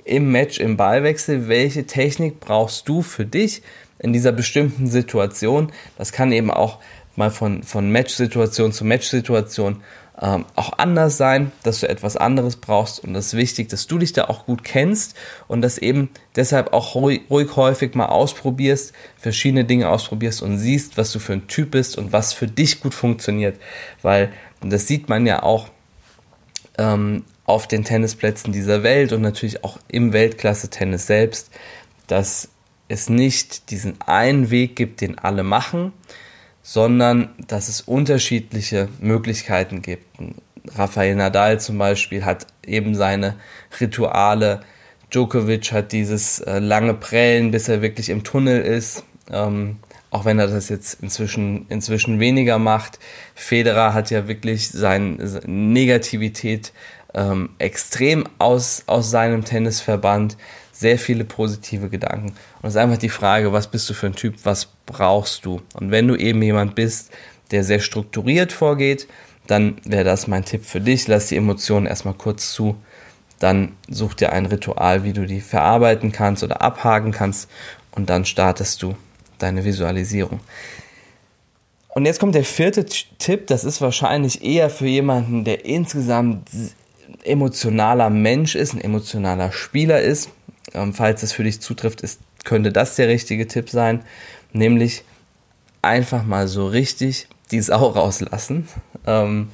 im 0.04 0.30
Match, 0.30 0.60
im 0.60 0.76
Ballwechsel, 0.76 1.48
welche 1.48 1.86
Technik 1.86 2.38
brauchst 2.38 2.86
du 2.86 3.00
für 3.00 3.24
dich 3.24 3.62
in 3.98 4.12
dieser 4.12 4.30
bestimmten 4.30 4.88
Situation? 4.88 5.72
Das 5.96 6.12
kann 6.12 6.32
eben 6.32 6.50
auch 6.50 6.78
mal 7.16 7.30
von, 7.30 7.62
von 7.62 7.90
Match-Situation 7.90 8.72
zu 8.72 8.84
Match-Situation 8.84 9.82
ähm, 10.20 10.46
auch 10.54 10.78
anders 10.78 11.18
sein, 11.18 11.52
dass 11.62 11.80
du 11.80 11.88
etwas 11.88 12.16
anderes 12.16 12.56
brauchst 12.56 13.00
und 13.04 13.14
es 13.14 13.28
ist 13.28 13.36
wichtig, 13.36 13.68
dass 13.68 13.86
du 13.86 13.98
dich 13.98 14.12
da 14.12 14.24
auch 14.24 14.46
gut 14.46 14.64
kennst 14.64 15.14
und 15.46 15.60
das 15.60 15.76
eben 15.76 16.10
deshalb 16.36 16.72
auch 16.72 16.94
ruhig, 16.94 17.22
ruhig 17.28 17.54
häufig 17.56 17.94
mal 17.94 18.06
ausprobierst, 18.06 18.94
verschiedene 19.18 19.64
Dinge 19.64 19.88
ausprobierst 19.88 20.42
und 20.42 20.58
siehst, 20.58 20.96
was 20.96 21.12
du 21.12 21.18
für 21.18 21.34
ein 21.34 21.48
Typ 21.48 21.72
bist 21.72 21.98
und 21.98 22.12
was 22.12 22.32
für 22.32 22.46
dich 22.46 22.80
gut 22.80 22.94
funktioniert, 22.94 23.58
weil 24.02 24.32
das 24.62 24.86
sieht 24.86 25.08
man 25.08 25.26
ja 25.26 25.42
auch 25.42 25.68
ähm, 26.78 27.24
auf 27.44 27.68
den 27.68 27.84
Tennisplätzen 27.84 28.52
dieser 28.52 28.82
Welt 28.82 29.12
und 29.12 29.20
natürlich 29.20 29.64
auch 29.64 29.78
im 29.88 30.12
Weltklasse-Tennis 30.12 31.06
selbst, 31.06 31.50
dass 32.06 32.48
es 32.88 33.08
nicht 33.08 33.70
diesen 33.70 34.00
einen 34.00 34.50
Weg 34.50 34.76
gibt, 34.76 35.00
den 35.00 35.18
alle 35.18 35.42
machen, 35.42 35.92
sondern 36.66 37.28
dass 37.46 37.68
es 37.68 37.80
unterschiedliche 37.80 38.88
Möglichkeiten 38.98 39.82
gibt. 39.82 40.04
Rafael 40.74 41.14
Nadal 41.14 41.60
zum 41.60 41.78
Beispiel 41.78 42.24
hat 42.24 42.48
eben 42.66 42.96
seine 42.96 43.36
Rituale. 43.80 44.62
Djokovic 45.12 45.70
hat 45.70 45.92
dieses 45.92 46.40
äh, 46.40 46.58
lange 46.58 46.94
Prellen, 46.94 47.52
bis 47.52 47.68
er 47.68 47.82
wirklich 47.82 48.08
im 48.08 48.24
Tunnel 48.24 48.62
ist. 48.62 49.04
Ähm, 49.30 49.76
auch 50.10 50.24
wenn 50.24 50.40
er 50.40 50.48
das 50.48 50.68
jetzt 50.68 51.00
inzwischen, 51.04 51.66
inzwischen 51.68 52.18
weniger 52.18 52.58
macht. 52.58 52.98
Federer 53.36 53.94
hat 53.94 54.10
ja 54.10 54.26
wirklich 54.26 54.68
seine 54.68 55.18
Negativität 55.46 56.72
ähm, 57.16 57.48
extrem 57.58 58.24
aus, 58.38 58.84
aus 58.86 59.10
seinem 59.10 59.44
Tennis 59.44 59.80
verbannt 59.80 60.36
sehr 60.70 60.98
viele 60.98 61.24
positive 61.24 61.88
Gedanken. 61.88 62.28
Und 62.60 62.68
es 62.68 62.74
ist 62.74 62.76
einfach 62.76 62.98
die 62.98 63.08
Frage, 63.08 63.52
was 63.52 63.68
bist 63.68 63.88
du 63.88 63.94
für 63.94 64.06
ein 64.06 64.14
Typ, 64.14 64.36
was 64.44 64.68
brauchst 64.84 65.46
du? 65.46 65.62
Und 65.74 65.90
wenn 65.90 66.06
du 66.06 66.14
eben 66.14 66.42
jemand 66.42 66.74
bist, 66.74 67.10
der 67.50 67.64
sehr 67.64 67.80
strukturiert 67.80 68.52
vorgeht, 68.52 69.08
dann 69.46 69.78
wäre 69.84 70.04
das 70.04 70.26
mein 70.26 70.44
Tipp 70.44 70.64
für 70.66 70.80
dich. 70.80 71.08
Lass 71.08 71.28
die 71.28 71.36
Emotionen 71.36 71.86
erstmal 71.86 72.14
kurz 72.14 72.52
zu. 72.52 72.76
Dann 73.38 73.72
such 73.88 74.14
dir 74.14 74.32
ein 74.32 74.46
Ritual, 74.46 75.04
wie 75.04 75.12
du 75.12 75.26
die 75.26 75.40
verarbeiten 75.40 76.12
kannst 76.12 76.42
oder 76.42 76.60
abhaken 76.60 77.12
kannst. 77.12 77.48
Und 77.92 78.10
dann 78.10 78.26
startest 78.26 78.82
du 78.82 78.96
deine 79.38 79.64
Visualisierung. 79.64 80.40
Und 81.88 82.04
jetzt 82.04 82.20
kommt 82.20 82.34
der 82.34 82.44
vierte 82.44 82.84
Tipp. 82.84 83.46
Das 83.46 83.64
ist 83.64 83.80
wahrscheinlich 83.80 84.44
eher 84.44 84.68
für 84.68 84.86
jemanden, 84.86 85.44
der 85.44 85.64
insgesamt 85.64 86.50
emotionaler 87.24 88.10
Mensch 88.10 88.54
ist, 88.54 88.74
ein 88.74 88.80
emotionaler 88.80 89.52
Spieler 89.52 90.00
ist. 90.00 90.30
Ähm, 90.74 90.92
falls 90.92 91.22
es 91.22 91.32
für 91.32 91.44
dich 91.44 91.60
zutrifft, 91.60 92.00
ist, 92.00 92.20
könnte 92.44 92.72
das 92.72 92.96
der 92.96 93.08
richtige 93.08 93.46
Tipp 93.46 93.70
sein. 93.70 94.02
Nämlich 94.52 95.04
einfach 95.82 96.24
mal 96.24 96.48
so 96.48 96.66
richtig 96.66 97.28
die 97.50 97.60
Sau 97.60 97.86
rauslassen. 97.88 98.68
Ähm, 99.06 99.50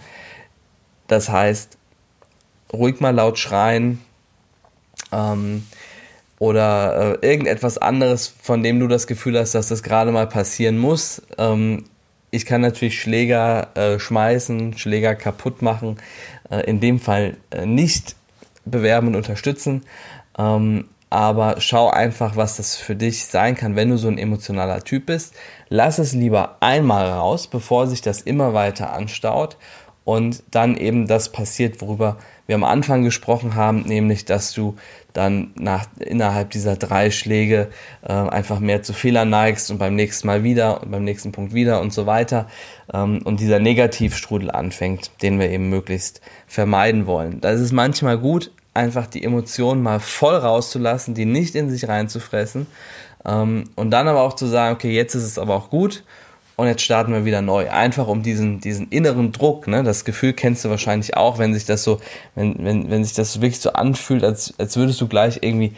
das 1.06 1.28
heißt, 1.28 1.76
ruhig 2.72 3.00
mal 3.00 3.14
laut 3.14 3.38
schreien 3.38 4.00
ähm, 5.10 5.66
oder 6.38 7.18
äh, 7.22 7.26
irgendetwas 7.26 7.78
anderes, 7.78 8.26
von 8.26 8.62
dem 8.62 8.80
du 8.80 8.88
das 8.88 9.06
Gefühl 9.06 9.38
hast, 9.38 9.54
dass 9.54 9.68
das 9.68 9.82
gerade 9.82 10.10
mal 10.10 10.26
passieren 10.26 10.78
muss. 10.78 11.22
Ähm, 11.38 11.84
ich 12.32 12.46
kann 12.46 12.62
natürlich 12.62 13.00
Schläger 13.00 13.68
äh, 13.76 14.00
schmeißen, 14.00 14.76
Schläger 14.78 15.14
kaputt 15.14 15.62
machen, 15.62 15.98
äh, 16.50 16.62
in 16.62 16.80
dem 16.80 16.98
Fall 16.98 17.36
äh, 17.50 17.66
nicht 17.66 18.16
bewerben 18.64 19.08
und 19.08 19.16
unterstützen. 19.16 19.84
Ähm, 20.38 20.86
aber 21.10 21.56
schau 21.60 21.90
einfach, 21.90 22.36
was 22.36 22.56
das 22.56 22.74
für 22.74 22.96
dich 22.96 23.26
sein 23.26 23.54
kann, 23.54 23.76
wenn 23.76 23.90
du 23.90 23.98
so 23.98 24.08
ein 24.08 24.16
emotionaler 24.16 24.82
Typ 24.82 25.06
bist. 25.06 25.34
Lass 25.68 25.98
es 25.98 26.14
lieber 26.14 26.56
einmal 26.60 27.10
raus, 27.10 27.48
bevor 27.48 27.86
sich 27.86 28.00
das 28.00 28.22
immer 28.22 28.54
weiter 28.54 28.94
anstaut 28.94 29.58
und 30.04 30.42
dann 30.50 30.78
eben 30.78 31.06
das 31.06 31.30
passiert, 31.30 31.82
worüber 31.82 32.16
wir 32.46 32.54
am 32.54 32.64
Anfang 32.64 33.02
gesprochen 33.02 33.56
haben, 33.56 33.82
nämlich 33.82 34.24
dass 34.24 34.54
du 34.54 34.76
dann 35.12 35.51
nach, 35.55 35.87
innerhalb 35.98 36.51
dieser 36.51 36.77
drei 36.77 37.11
Schläge 37.11 37.68
äh, 38.03 38.12
einfach 38.12 38.61
mehr 38.61 38.83
zu 38.83 38.92
Fehlern 38.92 39.31
neigst 39.31 39.70
und 39.70 39.79
beim 39.79 39.94
nächsten 39.94 40.27
Mal 40.27 40.42
wieder 40.42 40.83
und 40.83 40.90
beim 40.90 41.05
nächsten 41.05 41.33
Punkt 41.33 41.55
wieder 41.55 41.81
und 41.81 41.92
so 41.92 42.07
weiter 42.07 42.48
ähm, 42.92 43.20
und 43.25 43.40
dieser 43.40 43.59
Negativstrudel 43.59 44.51
anfängt, 44.51 45.11
den 45.22 45.38
wir 45.38 45.51
eben 45.51 45.68
möglichst 45.68 46.20
vermeiden 46.46 47.07
wollen. 47.07 47.40
Da 47.40 47.51
ist 47.51 47.61
es 47.61 47.72
manchmal 47.72 48.18
gut, 48.18 48.51
einfach 48.75 49.07
die 49.07 49.22
Emotionen 49.22 49.83
mal 49.83 50.01
voll 50.01 50.37
rauszulassen, 50.37 51.14
die 51.14 51.27
nicht 51.27 51.55
in 51.55 51.70
sich 51.70 51.88
reinzufressen 51.88 52.66
ähm, 53.25 53.64
und 53.77 53.90
dann 53.90 54.09
aber 54.09 54.22
auch 54.22 54.35
zu 54.35 54.46
sagen, 54.46 54.75
okay, 54.75 54.92
jetzt 54.92 55.14
ist 55.14 55.25
es 55.25 55.38
aber 55.38 55.55
auch 55.55 55.70
gut 55.70 56.05
und 56.62 56.68
jetzt 56.68 56.83
starten 56.83 57.12
wir 57.12 57.25
wieder 57.25 57.42
neu. 57.42 57.68
Einfach 57.68 58.07
um 58.07 58.22
diesen, 58.22 58.61
diesen 58.61 58.88
inneren 58.90 59.33
Druck, 59.33 59.66
ne? 59.66 59.83
das 59.83 60.05
Gefühl 60.05 60.33
kennst 60.33 60.64
du 60.64 60.70
wahrscheinlich 60.70 61.16
auch, 61.16 61.38
wenn 61.38 61.55
sich 61.55 61.64
das 61.64 61.83
so, 61.83 62.01
wenn, 62.37 62.55
wenn, 62.64 62.88
wenn 62.88 63.03
sich 63.03 63.14
das 63.14 63.40
wirklich 63.40 63.61
so 63.61 63.72
anfühlt, 63.72 64.22
als, 64.22 64.55
als 64.59 64.77
würdest 64.77 65.01
du 65.01 65.09
gleich 65.09 65.40
irgendwie, 65.42 65.72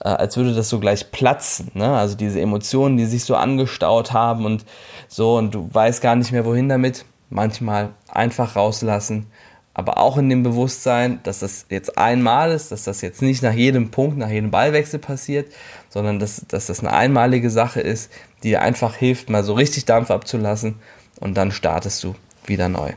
äh, 0.00 0.08
als 0.08 0.36
würde 0.36 0.52
das 0.52 0.68
so 0.68 0.80
gleich 0.80 1.12
platzen. 1.12 1.70
Ne? 1.74 1.96
Also 1.96 2.16
diese 2.16 2.40
Emotionen, 2.40 2.96
die 2.96 3.04
sich 3.04 3.24
so 3.24 3.36
angestaut 3.36 4.12
haben 4.12 4.44
und 4.46 4.64
so 5.06 5.36
und 5.36 5.54
du 5.54 5.70
weißt 5.72 6.02
gar 6.02 6.16
nicht 6.16 6.32
mehr, 6.32 6.44
wohin 6.44 6.68
damit. 6.68 7.04
Manchmal 7.30 7.90
einfach 8.08 8.56
rauslassen, 8.56 9.26
aber 9.74 9.98
auch 9.98 10.16
in 10.16 10.28
dem 10.28 10.42
Bewusstsein, 10.42 11.20
dass 11.22 11.40
das 11.40 11.66
jetzt 11.68 11.98
einmal 11.98 12.50
ist, 12.50 12.72
dass 12.72 12.82
das 12.82 13.00
jetzt 13.00 13.22
nicht 13.22 13.42
nach 13.42 13.52
jedem 13.52 13.90
Punkt, 13.92 14.18
nach 14.18 14.30
jedem 14.30 14.50
Ballwechsel 14.50 14.98
passiert, 14.98 15.52
sondern 15.88 16.18
dass, 16.18 16.46
dass 16.48 16.66
das 16.66 16.80
eine 16.80 16.92
einmalige 16.92 17.50
Sache 17.50 17.80
ist, 17.80 18.10
die 18.46 18.56
einfach 18.56 18.94
hilft, 18.94 19.28
mal 19.28 19.42
so 19.42 19.54
richtig 19.54 19.86
Dampf 19.86 20.10
abzulassen 20.10 20.76
und 21.18 21.36
dann 21.36 21.50
startest 21.50 22.04
du 22.04 22.14
wieder 22.46 22.68
neu. 22.68 22.92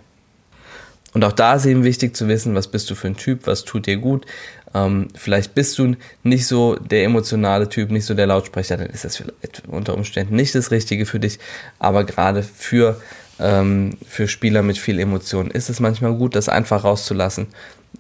Und 1.14 1.24
auch 1.24 1.32
da 1.32 1.56
ist 1.56 1.66
eben 1.66 1.84
wichtig 1.84 2.16
zu 2.16 2.28
wissen, 2.28 2.54
was 2.54 2.68
bist 2.68 2.88
du 2.90 2.94
für 2.94 3.08
ein 3.08 3.18
Typ, 3.18 3.48
was 3.48 3.66
tut 3.66 3.88
dir 3.88 3.98
gut. 3.98 4.28
Ähm, 4.76 5.08
vielleicht 5.16 5.56
bist 5.56 5.80
du 5.80 5.96
nicht 6.22 6.46
so 6.46 6.76
der 6.76 7.04
emotionale 7.04 7.68
Typ, 7.68 7.90
nicht 7.90 8.06
so 8.06 8.14
der 8.14 8.28
Lautsprecher, 8.28 8.78
dann 8.78 8.92
ist 8.92 9.06
das 9.06 9.18
vielleicht 9.18 9.64
unter 9.68 9.96
Umständen 9.96 10.36
nicht 10.36 10.54
das 10.54 10.70
Richtige 10.70 11.08
für 11.08 11.20
dich. 11.20 11.40
Aber 11.80 12.04
gerade 12.04 12.44
für 12.44 13.02
ähm, 13.40 13.98
für 14.08 14.28
Spieler 14.28 14.62
mit 14.62 14.78
viel 14.78 15.00
Emotion 15.00 15.50
ist 15.50 15.70
es 15.72 15.80
manchmal 15.80 16.14
gut, 16.14 16.36
das 16.36 16.48
einfach 16.48 16.84
rauszulassen 16.84 17.48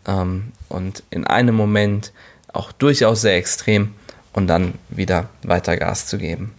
ähm, 0.07 0.51
und 0.67 1.01
in 1.09 1.25
einem 1.25 1.55
Moment 1.55 2.12
auch 2.53 2.71
durchaus 2.71 3.21
sehr 3.21 3.38
extrem 3.38 3.95
und 4.33 4.45
dann 4.45 4.75
wieder 4.89 5.29
weiter 5.41 5.77
Gas 5.77 6.05
zu 6.05 6.19
geben. 6.19 6.53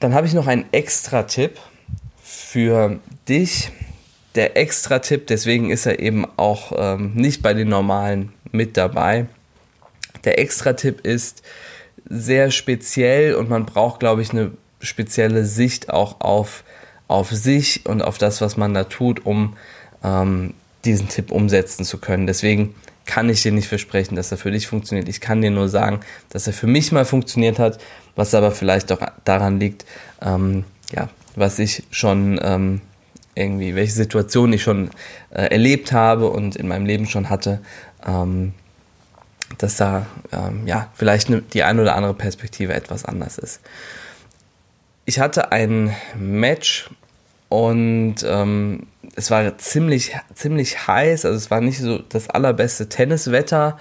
Dann 0.00 0.14
habe 0.14 0.26
ich 0.26 0.34
noch 0.34 0.46
einen 0.46 0.64
extra 0.72 1.24
Tipp 1.24 1.58
für 2.22 2.98
dich. 3.28 3.70
Der 4.34 4.56
extra 4.56 5.00
Tipp, 5.00 5.26
deswegen 5.26 5.70
ist 5.70 5.86
er 5.86 5.98
eben 5.98 6.26
auch 6.36 6.72
ähm, 6.76 7.14
nicht 7.14 7.42
bei 7.42 7.54
den 7.54 7.68
normalen 7.68 8.32
mit 8.52 8.76
dabei. 8.76 9.26
Der 10.24 10.38
extra 10.38 10.74
Tipp 10.74 11.00
ist 11.04 11.42
sehr 12.08 12.50
speziell 12.50 13.34
und 13.34 13.48
man 13.48 13.66
braucht, 13.66 14.00
glaube 14.00 14.22
ich, 14.22 14.30
eine 14.30 14.52
spezielle 14.80 15.44
Sicht 15.44 15.90
auch 15.90 16.20
auf, 16.20 16.62
auf 17.08 17.30
sich 17.30 17.84
und 17.86 18.02
auf 18.02 18.18
das, 18.18 18.40
was 18.40 18.56
man 18.56 18.74
da 18.74 18.84
tut, 18.84 19.26
um 19.26 19.56
ähm, 20.04 20.54
diesen 20.84 21.08
Tipp 21.08 21.32
umsetzen 21.32 21.84
zu 21.84 21.98
können. 21.98 22.26
Deswegen 22.26 22.74
kann 23.04 23.28
ich 23.30 23.42
dir 23.42 23.52
nicht 23.52 23.68
versprechen, 23.68 24.16
dass 24.16 24.30
er 24.30 24.38
für 24.38 24.50
dich 24.50 24.66
funktioniert. 24.66 25.08
Ich 25.08 25.20
kann 25.20 25.40
dir 25.40 25.50
nur 25.50 25.68
sagen, 25.68 26.00
dass 26.28 26.46
er 26.46 26.52
für 26.52 26.66
mich 26.66 26.92
mal 26.92 27.06
funktioniert 27.06 27.58
hat, 27.58 27.78
was 28.18 28.34
aber 28.34 28.50
vielleicht 28.50 28.90
auch 28.90 29.00
daran 29.24 29.60
liegt, 29.60 29.84
ähm, 30.20 30.64
ja, 30.90 31.08
was 31.36 31.60
ich 31.60 31.84
schon 31.92 32.40
ähm, 32.42 32.80
irgendwie, 33.36 33.76
welche 33.76 33.92
Situation 33.92 34.52
ich 34.52 34.64
schon 34.64 34.90
äh, 35.30 35.42
erlebt 35.42 35.92
habe 35.92 36.28
und 36.28 36.56
in 36.56 36.66
meinem 36.66 36.84
Leben 36.84 37.06
schon 37.06 37.30
hatte, 37.30 37.60
ähm, 38.04 38.54
dass 39.58 39.76
da 39.76 40.06
ähm, 40.32 40.66
ja 40.66 40.90
vielleicht 40.94 41.30
ne, 41.30 41.42
die 41.52 41.62
eine 41.62 41.80
oder 41.80 41.94
andere 41.94 42.12
Perspektive 42.12 42.74
etwas 42.74 43.04
anders 43.04 43.38
ist. 43.38 43.60
Ich 45.04 45.20
hatte 45.20 45.52
ein 45.52 45.94
Match 46.18 46.90
und 47.48 48.16
ähm, 48.26 48.88
es 49.14 49.30
war 49.30 49.56
ziemlich, 49.58 50.16
ziemlich 50.34 50.88
heiß, 50.88 51.24
also 51.24 51.36
es 51.36 51.52
war 51.52 51.60
nicht 51.60 51.78
so 51.78 51.98
das 51.98 52.28
allerbeste 52.28 52.88
Tenniswetter 52.88 53.78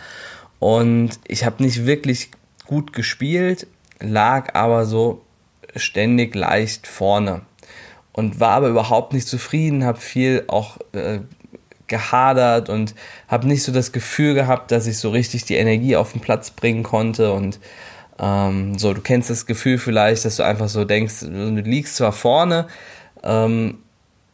und 0.60 1.20
ich 1.28 1.44
habe 1.44 1.64
nicht 1.64 1.88
wirklich 1.88 2.30
gut 2.68 2.94
gespielt, 2.94 3.66
lag 4.00 4.56
aber 4.56 4.86
so 4.86 5.24
ständig 5.76 6.36
leicht 6.36 6.88
vorne 6.88 7.42
und 8.14 8.40
war 8.40 8.52
aber 8.52 8.70
überhaupt 8.70 9.14
nicht 9.14 9.28
zufrieden, 9.28 9.86
habe 9.86 10.00
viel 10.00 10.44
auch 10.48 10.78
äh, 10.94 11.20
gehadert 11.88 12.70
und 12.70 12.96
habe 13.28 13.48
nicht 13.48 13.64
so 13.64 13.72
das 13.72 13.92
Gefühl 13.92 14.34
gehabt, 14.34 14.72
dass 14.72 14.88
ich 14.88 14.98
so 14.98 15.10
richtig 15.10 15.46
die 15.46 15.56
Energie 15.56 15.96
auf 15.96 16.12
den 16.12 16.22
Platz 16.22 16.52
bringen 16.52 16.84
konnte 16.84 17.32
und 17.34 17.60
ähm, 18.20 18.78
so, 18.78 18.94
du 18.94 19.02
kennst 19.02 19.30
das 19.30 19.46
Gefühl 19.46 19.78
vielleicht, 19.78 20.26
dass 20.26 20.38
du 20.38 20.44
einfach 20.44 20.70
so 20.70 20.86
denkst, 20.86 21.22
du 21.22 21.62
liegst 21.62 21.96
zwar 21.96 22.12
vorne, 22.12 22.68
ähm, 23.24 23.80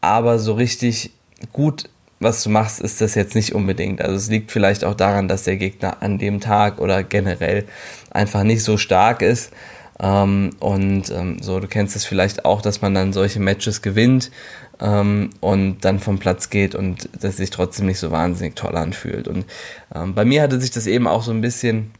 aber 0.01 0.39
so 0.39 0.53
richtig 0.53 1.11
gut, 1.51 1.89
was 2.23 2.43
du 2.43 2.49
machst, 2.49 2.79
ist 2.81 3.01
das 3.01 3.15
jetzt 3.15 3.35
nicht 3.35 3.53
unbedingt. 3.53 4.01
Also 4.01 4.15
es 4.15 4.29
liegt 4.29 4.51
vielleicht 4.51 4.83
auch 4.83 4.95
daran, 4.95 5.27
dass 5.27 5.43
der 5.43 5.57
Gegner 5.57 6.01
an 6.01 6.17
dem 6.17 6.39
Tag 6.39 6.79
oder 6.79 7.03
generell 7.03 7.65
einfach 8.11 8.43
nicht 8.43 8.63
so 8.63 8.77
stark 8.77 9.21
ist. 9.21 9.51
Ähm, 9.99 10.51
und 10.59 11.11
ähm, 11.11 11.37
so, 11.41 11.59
du 11.59 11.67
kennst 11.67 11.95
es 11.95 12.05
vielleicht 12.05 12.45
auch, 12.45 12.61
dass 12.61 12.81
man 12.81 12.93
dann 12.93 13.13
solche 13.13 13.39
Matches 13.39 13.81
gewinnt 13.81 14.31
ähm, 14.79 15.29
und 15.39 15.85
dann 15.85 15.99
vom 15.99 16.19
Platz 16.19 16.49
geht 16.49 16.75
und 16.75 17.09
das 17.19 17.37
sich 17.37 17.51
trotzdem 17.51 17.85
nicht 17.85 17.99
so 17.99 18.11
wahnsinnig 18.11 18.55
toll 18.55 18.75
anfühlt. 18.75 19.27
Und 19.27 19.45
ähm, 19.93 20.15
bei 20.15 20.25
mir 20.25 20.41
hatte 20.41 20.59
sich 20.59 20.71
das 20.71 20.87
eben 20.87 21.07
auch 21.07 21.23
so 21.23 21.31
ein 21.31 21.41
bisschen 21.41 21.91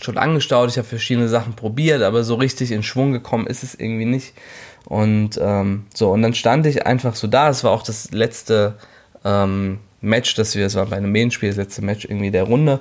schon 0.00 0.16
angestaut, 0.16 0.70
ich 0.70 0.78
habe 0.78 0.88
verschiedene 0.88 1.28
Sachen 1.28 1.54
probiert, 1.54 2.02
aber 2.02 2.24
so 2.24 2.36
richtig 2.36 2.72
in 2.72 2.82
Schwung 2.82 3.12
gekommen 3.12 3.46
ist 3.46 3.62
es 3.62 3.74
irgendwie 3.74 4.06
nicht. 4.06 4.32
Und 4.86 5.38
ähm, 5.40 5.86
so, 5.94 6.10
und 6.10 6.22
dann 6.22 6.34
stand 6.34 6.66
ich 6.66 6.86
einfach 6.86 7.14
so 7.14 7.26
da. 7.26 7.50
Es 7.50 7.64
war 7.64 7.70
auch 7.70 7.82
das 7.82 8.10
letzte 8.12 8.76
ähm, 9.24 9.78
Match, 10.00 10.34
das 10.34 10.54
wir, 10.54 10.66
es 10.66 10.74
war 10.74 10.86
bei 10.86 10.96
einem 10.96 11.12
Medienspiel, 11.12 11.48
das 11.48 11.56
letzte 11.56 11.82
Match 11.82 12.04
irgendwie 12.04 12.30
der 12.30 12.44
Runde. 12.44 12.80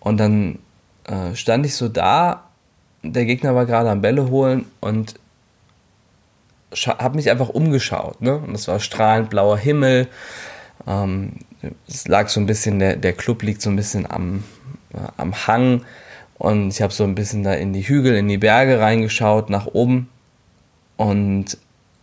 Und 0.00 0.18
dann 0.18 0.58
äh, 1.04 1.34
stand 1.34 1.66
ich 1.66 1.74
so 1.74 1.88
da, 1.88 2.44
der 3.02 3.24
Gegner 3.24 3.54
war 3.54 3.66
gerade 3.66 3.90
am 3.90 4.00
Bälle 4.00 4.30
holen 4.30 4.66
und 4.80 5.14
habe 6.86 7.16
mich 7.16 7.30
einfach 7.30 7.48
umgeschaut. 7.48 8.20
Ne? 8.22 8.36
Und 8.36 8.54
es 8.54 8.68
war 8.68 8.80
strahlend 8.80 9.28
blauer 9.30 9.58
Himmel. 9.58 10.08
Ähm, 10.86 11.32
es 11.88 12.08
lag 12.08 12.28
so 12.28 12.40
ein 12.40 12.46
bisschen, 12.46 12.78
der, 12.78 12.96
der 12.96 13.12
Club 13.12 13.42
liegt 13.42 13.62
so 13.62 13.70
ein 13.70 13.76
bisschen 13.76 14.10
am, 14.10 14.44
äh, 14.92 14.98
am 15.16 15.46
Hang 15.46 15.82
und 16.42 16.70
ich 16.70 16.82
habe 16.82 16.92
so 16.92 17.04
ein 17.04 17.14
bisschen 17.14 17.44
da 17.44 17.54
in 17.54 17.72
die 17.72 17.86
Hügel, 17.86 18.16
in 18.16 18.26
die 18.26 18.38
Berge 18.38 18.80
reingeschaut, 18.80 19.48
nach 19.48 19.66
oben. 19.66 20.08
Und 20.96 21.56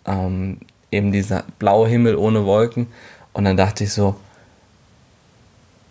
ähm, 0.05 0.59
eben 0.91 1.11
dieser 1.11 1.43
blaue 1.59 1.89
Himmel 1.89 2.15
ohne 2.15 2.45
Wolken. 2.45 2.87
Und 3.39 3.45
dann 3.45 3.56
dachte 3.56 3.86
ich 3.86 3.93
so, 3.93 4.17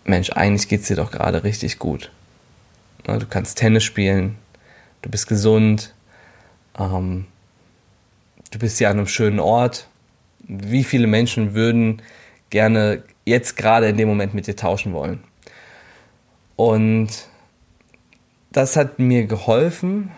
Mensch, 0.03 0.29
eigentlich 0.29 0.67
geht 0.67 0.81
es 0.81 0.87
dir 0.87 0.95
doch 0.95 1.09
gerade 1.09 1.43
richtig 1.43 1.79
gut. 1.79 2.11
Du 3.05 3.25
kannst 3.25 3.57
Tennis 3.57 3.83
spielen, 3.83 4.37
du 5.01 5.09
bist 5.09 5.27
gesund, 5.27 5.95
ähm, 6.77 7.25
du 8.51 8.59
bist 8.59 8.77
hier 8.77 8.91
an 8.91 8.97
einem 8.97 9.07
schönen 9.07 9.39
Ort. 9.39 9.87
Wie 10.41 10.83
viele 10.83 11.07
Menschen 11.07 11.55
würden 11.55 12.03
gerne 12.51 13.01
jetzt 13.25 13.57
gerade 13.57 13.89
in 13.89 13.97
dem 13.97 14.09
Moment 14.09 14.35
mit 14.35 14.45
dir 14.45 14.55
tauschen 14.55 14.93
wollen? 14.93 15.23
Und 16.55 17.09
das 18.51 18.75
hat 18.75 18.99
mir 18.99 19.25
geholfen, 19.25 20.11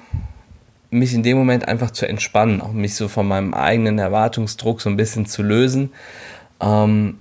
mich 0.90 1.14
in 1.14 1.24
dem 1.24 1.38
Moment 1.38 1.66
einfach 1.70 1.92
zu 1.92 2.06
entspannen, 2.06 2.60
auch 2.60 2.74
mich 2.74 2.96
so 2.96 3.08
von 3.08 3.26
meinem 3.26 3.54
eigenen 3.54 4.00
Erwartungsdruck 4.00 4.82
so 4.82 4.90
ein 4.90 4.98
bisschen 4.98 5.28
zu 5.28 5.44
lösen 5.44 5.92
ähm, 6.62 7.18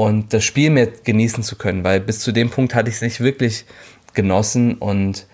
und 0.00 0.32
das 0.32 0.44
Spiel 0.44 0.70
mehr 0.70 0.86
genießen 0.86 1.42
zu 1.42 1.56
können, 1.56 1.84
weil 1.84 2.00
bis 2.00 2.20
zu 2.20 2.32
dem 2.32 2.48
Punkt 2.48 2.74
hatte 2.74 2.88
ich 2.88 2.96
es 2.96 3.02
nicht 3.02 3.20
wirklich 3.20 3.66
genossen 4.14 4.76
und 4.76 5.26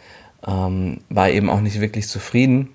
ähm, 0.45 1.03
war 1.09 1.31
eben 1.31 1.49
auch 1.49 1.61
nicht 1.61 1.81
wirklich 1.81 2.09
zufrieden. 2.09 2.71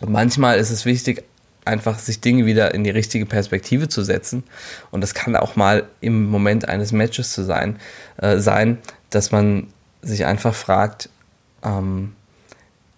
Und 0.00 0.10
manchmal 0.10 0.56
ist 0.56 0.70
es 0.70 0.86
wichtig, 0.86 1.22
einfach 1.66 1.98
sich 1.98 2.22
Dinge 2.22 2.46
wieder 2.46 2.72
in 2.72 2.84
die 2.84 2.90
richtige 2.90 3.26
Perspektive 3.26 3.88
zu 3.88 4.02
setzen. 4.02 4.44
Und 4.90 5.02
das 5.02 5.12
kann 5.12 5.36
auch 5.36 5.56
mal 5.56 5.84
im 6.00 6.24
Moment 6.24 6.70
eines 6.70 6.90
Matches 6.90 7.34
zu 7.34 7.44
sein, 7.44 7.76
äh, 8.16 8.38
sein, 8.38 8.78
dass 9.10 9.30
man 9.30 9.66
sich 10.00 10.24
einfach 10.24 10.54
fragt, 10.54 11.10
ähm, 11.62 12.14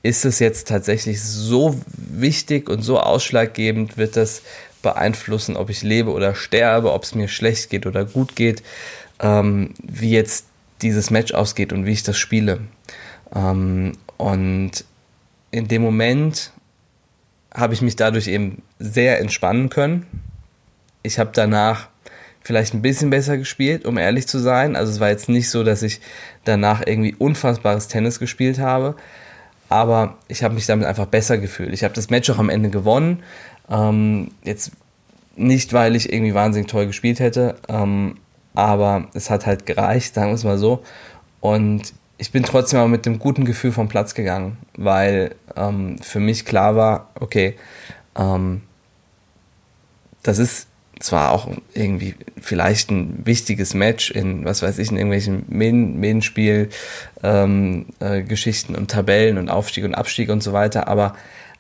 ist 0.06 0.24
es 0.24 0.38
jetzt 0.38 0.68
tatsächlich 0.68 1.20
so 1.20 1.78
wichtig 1.96 2.70
und 2.70 2.82
so 2.82 3.00
ausschlaggebend, 3.00 3.96
wird 3.96 4.16
das 4.16 4.42
beeinflussen, 4.80 5.56
ob 5.56 5.68
ich 5.68 5.82
lebe 5.82 6.12
oder 6.12 6.36
sterbe, 6.36 6.92
ob 6.92 7.02
es 7.02 7.16
mir 7.16 7.26
schlecht 7.26 7.70
geht 7.70 7.86
oder 7.86 8.04
gut 8.04 8.36
geht, 8.36 8.62
ähm, 9.18 9.74
wie 9.82 10.12
jetzt 10.12 10.46
dieses 10.80 11.10
Match 11.10 11.34
ausgeht 11.34 11.72
und 11.72 11.86
wie 11.86 11.92
ich 11.92 12.04
das 12.04 12.18
spiele. 12.18 12.60
Ähm, 13.34 13.94
und 14.16 14.84
in 15.50 15.66
dem 15.66 15.82
Moment 15.82 16.52
habe 17.52 17.74
ich 17.74 17.82
mich 17.82 17.96
dadurch 17.96 18.28
eben 18.28 18.62
sehr 18.78 19.18
entspannen 19.18 19.70
können. 19.70 20.06
Ich 21.02 21.18
habe 21.18 21.30
danach 21.32 21.88
vielleicht 22.42 22.74
ein 22.74 22.82
bisschen 22.82 23.10
besser 23.10 23.38
gespielt, 23.38 23.84
um 23.84 23.98
ehrlich 23.98 24.28
zu 24.28 24.38
sein. 24.38 24.76
Also 24.76 24.92
es 24.92 25.00
war 25.00 25.08
jetzt 25.08 25.28
nicht 25.28 25.50
so, 25.50 25.64
dass 25.64 25.82
ich 25.82 26.00
danach 26.44 26.82
irgendwie 26.86 27.16
unfassbares 27.16 27.88
Tennis 27.88 28.20
gespielt 28.20 28.60
habe, 28.60 28.94
aber 29.68 30.16
ich 30.28 30.42
habe 30.42 30.54
mich 30.54 30.66
damit 30.66 30.86
einfach 30.86 31.06
besser 31.06 31.38
gefühlt. 31.38 31.72
Ich 31.72 31.84
habe 31.84 31.94
das 31.94 32.10
Match 32.10 32.30
auch 32.30 32.38
am 32.38 32.50
Ende 32.50 32.70
gewonnen. 32.70 33.22
Ähm, 33.70 34.28
jetzt 34.44 34.72
nicht, 35.36 35.72
weil 35.72 35.96
ich 35.96 36.12
irgendwie 36.12 36.34
wahnsinnig 36.34 36.68
toll 36.68 36.86
gespielt 36.86 37.20
hätte, 37.20 37.56
ähm, 37.68 38.16
aber 38.54 39.08
es 39.12 39.28
hat 39.28 39.46
halt 39.46 39.66
gereicht, 39.66 40.14
sagen 40.14 40.30
wir 40.30 40.34
es 40.34 40.44
mal 40.44 40.58
so. 40.58 40.82
Und 41.40 41.92
ich 42.18 42.32
bin 42.32 42.42
trotzdem 42.42 42.80
aber 42.80 42.88
mit 42.88 43.04
dem 43.04 43.18
guten 43.18 43.44
Gefühl 43.44 43.72
vom 43.72 43.88
Platz 43.88 44.14
gegangen, 44.14 44.56
weil 44.76 45.34
ähm, 45.54 45.98
für 45.98 46.20
mich 46.20 46.46
klar 46.46 46.74
war, 46.74 47.10
okay, 47.20 47.56
ähm, 48.16 48.62
das 50.22 50.38
ist 50.38 50.68
zwar 50.98 51.32
auch 51.32 51.48
irgendwie 51.74 52.14
vielleicht 52.40 52.90
ein 52.90 53.26
wichtiges 53.26 53.74
Match 53.74 54.10
in, 54.10 54.44
was 54.44 54.62
weiß 54.62 54.78
ich, 54.78 54.90
in 54.90 54.96
irgendwelchen 54.96 55.44
Medienspiel, 55.48 56.70
ähm, 57.22 57.86
äh, 58.00 58.22
und 58.22 58.90
Tabellen 58.90 59.38
und 59.38 59.50
Aufstieg 59.50 59.84
und 59.84 59.94
Abstieg 59.94 60.30
und 60.30 60.42
so 60.42 60.52
weiter, 60.52 60.88
aber 60.88 61.14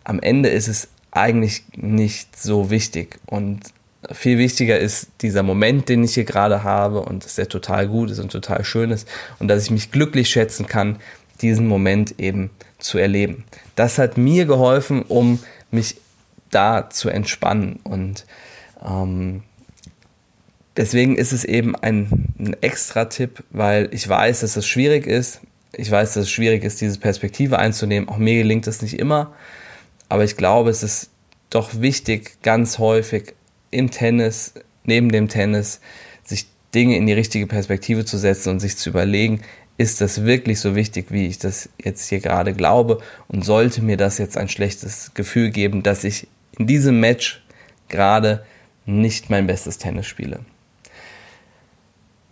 am 0.04 0.20
Ende 0.20 0.48
ist 0.48 0.68
es 0.68 0.88
eigentlich 1.10 1.64
nicht 1.74 2.40
so 2.40 2.70
wichtig 2.70 3.18
und 3.26 3.60
viel 4.12 4.38
wichtiger 4.38 4.78
ist 4.78 5.08
dieser 5.22 5.42
Moment, 5.42 5.88
den 5.88 6.04
ich 6.04 6.14
hier 6.14 6.24
gerade 6.24 6.62
habe 6.62 7.00
und 7.00 7.24
dass 7.24 7.34
der 7.34 7.48
total 7.48 7.88
gut 7.88 8.10
ist 8.10 8.20
und 8.20 8.30
total 8.30 8.64
schön 8.64 8.90
ist 8.90 9.08
und 9.38 9.48
dass 9.48 9.64
ich 9.64 9.70
mich 9.70 9.90
glücklich 9.90 10.28
schätzen 10.30 10.66
kann, 10.66 10.96
diesen 11.42 11.66
Moment 11.66 12.18
eben 12.18 12.50
zu 12.78 12.98
erleben. 12.98 13.44
Das 13.74 13.98
hat 13.98 14.16
mir 14.16 14.46
geholfen, 14.46 15.02
um 15.02 15.40
mich 15.70 15.96
da 16.50 16.88
zu 16.88 17.08
entspannen 17.08 17.80
und 17.82 18.24
ähm, 18.86 19.42
deswegen 20.76 21.16
ist 21.16 21.32
es 21.32 21.44
eben 21.44 21.74
ein, 21.76 22.34
ein 22.38 22.56
extra 22.62 23.06
Tipp, 23.06 23.42
weil 23.50 23.88
ich 23.92 24.08
weiß, 24.08 24.40
dass 24.40 24.56
es 24.56 24.66
schwierig 24.66 25.06
ist. 25.06 25.40
Ich 25.72 25.90
weiß, 25.90 26.14
dass 26.14 26.24
es 26.24 26.30
schwierig 26.30 26.64
ist, 26.64 26.80
diese 26.80 26.98
Perspektive 26.98 27.58
einzunehmen. 27.58 28.08
Auch 28.08 28.18
mir 28.18 28.36
gelingt 28.36 28.66
das 28.66 28.82
nicht 28.82 28.98
immer. 28.98 29.34
Aber 30.08 30.24
ich 30.24 30.36
glaube, 30.36 30.70
es 30.70 30.82
ist 30.82 31.10
doch 31.50 31.80
wichtig, 31.80 32.42
ganz 32.42 32.78
häufig 32.78 33.34
im 33.70 33.90
Tennis, 33.90 34.54
neben 34.84 35.10
dem 35.10 35.28
Tennis, 35.28 35.80
sich 36.24 36.46
Dinge 36.74 36.96
in 36.96 37.06
die 37.06 37.12
richtige 37.12 37.46
Perspektive 37.46 38.04
zu 38.04 38.18
setzen 38.18 38.50
und 38.50 38.60
sich 38.60 38.76
zu 38.76 38.90
überlegen, 38.90 39.40
ist 39.78 40.00
das 40.00 40.24
wirklich 40.24 40.60
so 40.60 40.74
wichtig, 40.74 41.06
wie 41.10 41.26
ich 41.26 41.38
das 41.38 41.68
jetzt 41.82 42.08
hier 42.08 42.20
gerade 42.20 42.54
glaube? 42.54 43.00
Und 43.28 43.44
sollte 43.44 43.82
mir 43.82 43.96
das 43.96 44.18
jetzt 44.18 44.38
ein 44.38 44.48
schlechtes 44.48 45.12
Gefühl 45.14 45.50
geben, 45.50 45.82
dass 45.82 46.04
ich 46.04 46.28
in 46.58 46.66
diesem 46.66 47.00
Match 47.00 47.44
gerade 47.88 48.44
nicht 48.86 49.30
mein 49.30 49.46
bestes 49.46 49.78
Tennis 49.78 50.06
spiele? 50.06 50.40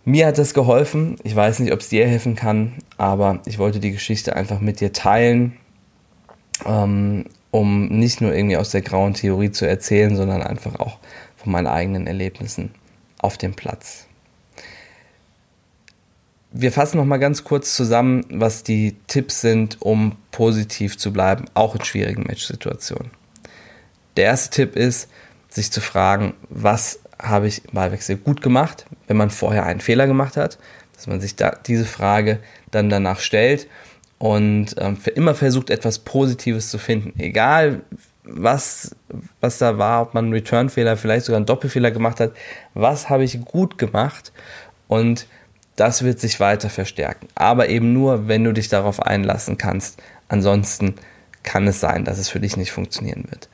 Mir 0.03 0.27
hat 0.27 0.37
das 0.37 0.53
geholfen. 0.53 1.17
Ich 1.23 1.35
weiß 1.35 1.59
nicht, 1.59 1.73
ob 1.73 1.79
es 1.79 1.89
dir 1.89 2.07
helfen 2.07 2.35
kann, 2.35 2.73
aber 2.97 3.41
ich 3.45 3.57
wollte 3.57 3.79
die 3.79 3.91
Geschichte 3.91 4.35
einfach 4.35 4.59
mit 4.59 4.79
dir 4.79 4.93
teilen. 4.93 5.57
Ähm, 6.65 7.25
um 7.55 7.87
nicht 7.87 8.19
nur 8.19 8.33
irgendwie 8.33 8.57
aus 8.57 8.71
der 8.71 8.81
grauen 8.81 9.13
Theorie 9.13 9.49
zu 9.49 9.65
erzählen, 9.65 10.15
sondern 10.17 10.43
einfach 10.43 10.75
auch 10.75 10.99
von 11.37 11.53
meinen 11.53 11.67
eigenen 11.67 12.05
Erlebnissen 12.05 12.71
auf 13.19 13.37
dem 13.37 13.53
Platz. 13.53 14.07
Wir 16.51 16.73
fassen 16.73 16.97
noch 16.97 17.05
mal 17.05 17.17
ganz 17.17 17.45
kurz 17.45 17.73
zusammen, 17.73 18.25
was 18.29 18.63
die 18.63 18.97
Tipps 19.07 19.39
sind, 19.39 19.81
um 19.81 20.17
positiv 20.31 20.97
zu 20.97 21.13
bleiben, 21.13 21.45
auch 21.53 21.75
in 21.75 21.83
schwierigen 21.85 22.23
Matchsituationen. 22.23 23.11
Der 24.17 24.25
erste 24.25 24.49
Tipp 24.49 24.75
ist, 24.75 25.09
sich 25.55 25.71
zu 25.71 25.81
fragen, 25.81 26.33
was 26.49 26.99
habe 27.17 27.47
ich 27.47 27.63
im 27.65 27.71
Ballwechsel 27.73 28.17
gut 28.17 28.41
gemacht, 28.41 28.85
wenn 29.07 29.17
man 29.17 29.29
vorher 29.29 29.65
einen 29.65 29.79
Fehler 29.79 30.05
gemacht 30.05 30.35
hat, 30.35 30.57
dass 30.95 31.07
man 31.07 31.21
sich 31.21 31.35
da 31.35 31.51
diese 31.65 31.85
Frage 31.85 32.39
dann 32.71 32.89
danach 32.89 33.19
stellt 33.19 33.67
und 34.17 34.75
ähm, 34.77 34.97
immer 35.15 35.33
versucht, 35.33 35.69
etwas 35.69 35.99
Positives 35.99 36.69
zu 36.69 36.77
finden. 36.77 37.17
Egal, 37.19 37.81
was, 38.23 38.95
was 39.39 39.57
da 39.57 39.77
war, 39.77 40.01
ob 40.01 40.13
man 40.13 40.25
einen 40.25 40.33
Return-Fehler, 40.33 40.97
vielleicht 40.97 41.25
sogar 41.25 41.37
einen 41.37 41.45
Doppelfehler 41.45 41.91
gemacht 41.91 42.19
hat, 42.19 42.33
was 42.73 43.09
habe 43.09 43.23
ich 43.23 43.39
gut 43.45 43.77
gemacht 43.77 44.33
und 44.87 45.27
das 45.77 46.03
wird 46.03 46.19
sich 46.19 46.39
weiter 46.39 46.69
verstärken. 46.69 47.27
Aber 47.35 47.69
eben 47.69 47.93
nur, 47.93 48.27
wenn 48.27 48.43
du 48.43 48.53
dich 48.53 48.69
darauf 48.69 49.01
einlassen 49.01 49.57
kannst. 49.57 50.01
Ansonsten 50.27 50.95
kann 51.43 51.67
es 51.67 51.79
sein, 51.79 52.05
dass 52.05 52.17
es 52.17 52.29
für 52.29 52.39
dich 52.39 52.57
nicht 52.57 52.71
funktionieren 52.71 53.25
wird. 53.29 53.49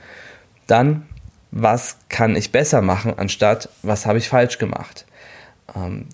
Dann, 0.67 1.07
was 1.51 1.97
kann 2.09 2.35
ich 2.35 2.51
besser 2.51 2.81
machen, 2.81 3.13
anstatt 3.17 3.69
was 3.83 4.05
habe 4.05 4.17
ich 4.17 4.29
falsch 4.29 4.57
gemacht? 4.57 5.05
Ähm, 5.75 6.07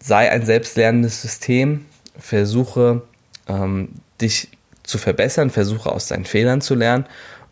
sei 0.00 0.30
ein 0.30 0.46
selbstlernendes 0.46 1.22
System, 1.22 1.86
versuche 2.16 3.02
ähm, 3.48 3.88
dich 4.20 4.48
zu 4.84 4.98
verbessern, 4.98 5.50
versuche 5.50 5.90
aus 5.92 6.06
deinen 6.06 6.24
Fehlern 6.24 6.60
zu 6.60 6.74
lernen 6.74 7.06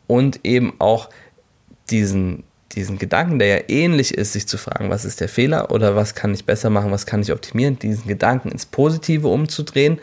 und 0.06 0.40
eben 0.44 0.74
auch 0.78 1.10
diesen, 1.90 2.44
diesen 2.72 2.98
Gedanken, 2.98 3.38
der 3.38 3.48
ja 3.48 3.62
ähnlich 3.68 4.14
ist, 4.14 4.32
sich 4.32 4.46
zu 4.48 4.56
fragen, 4.56 4.90
was 4.90 5.04
ist 5.04 5.20
der 5.20 5.28
Fehler 5.28 5.70
oder 5.70 5.96
was 5.96 6.14
kann 6.14 6.32
ich 6.34 6.46
besser 6.46 6.70
machen, 6.70 6.92
was 6.92 7.06
kann 7.06 7.20
ich 7.20 7.32
optimieren, 7.32 7.78
diesen 7.78 8.06
Gedanken 8.06 8.50
ins 8.50 8.66
Positive 8.66 9.28
umzudrehen 9.28 9.98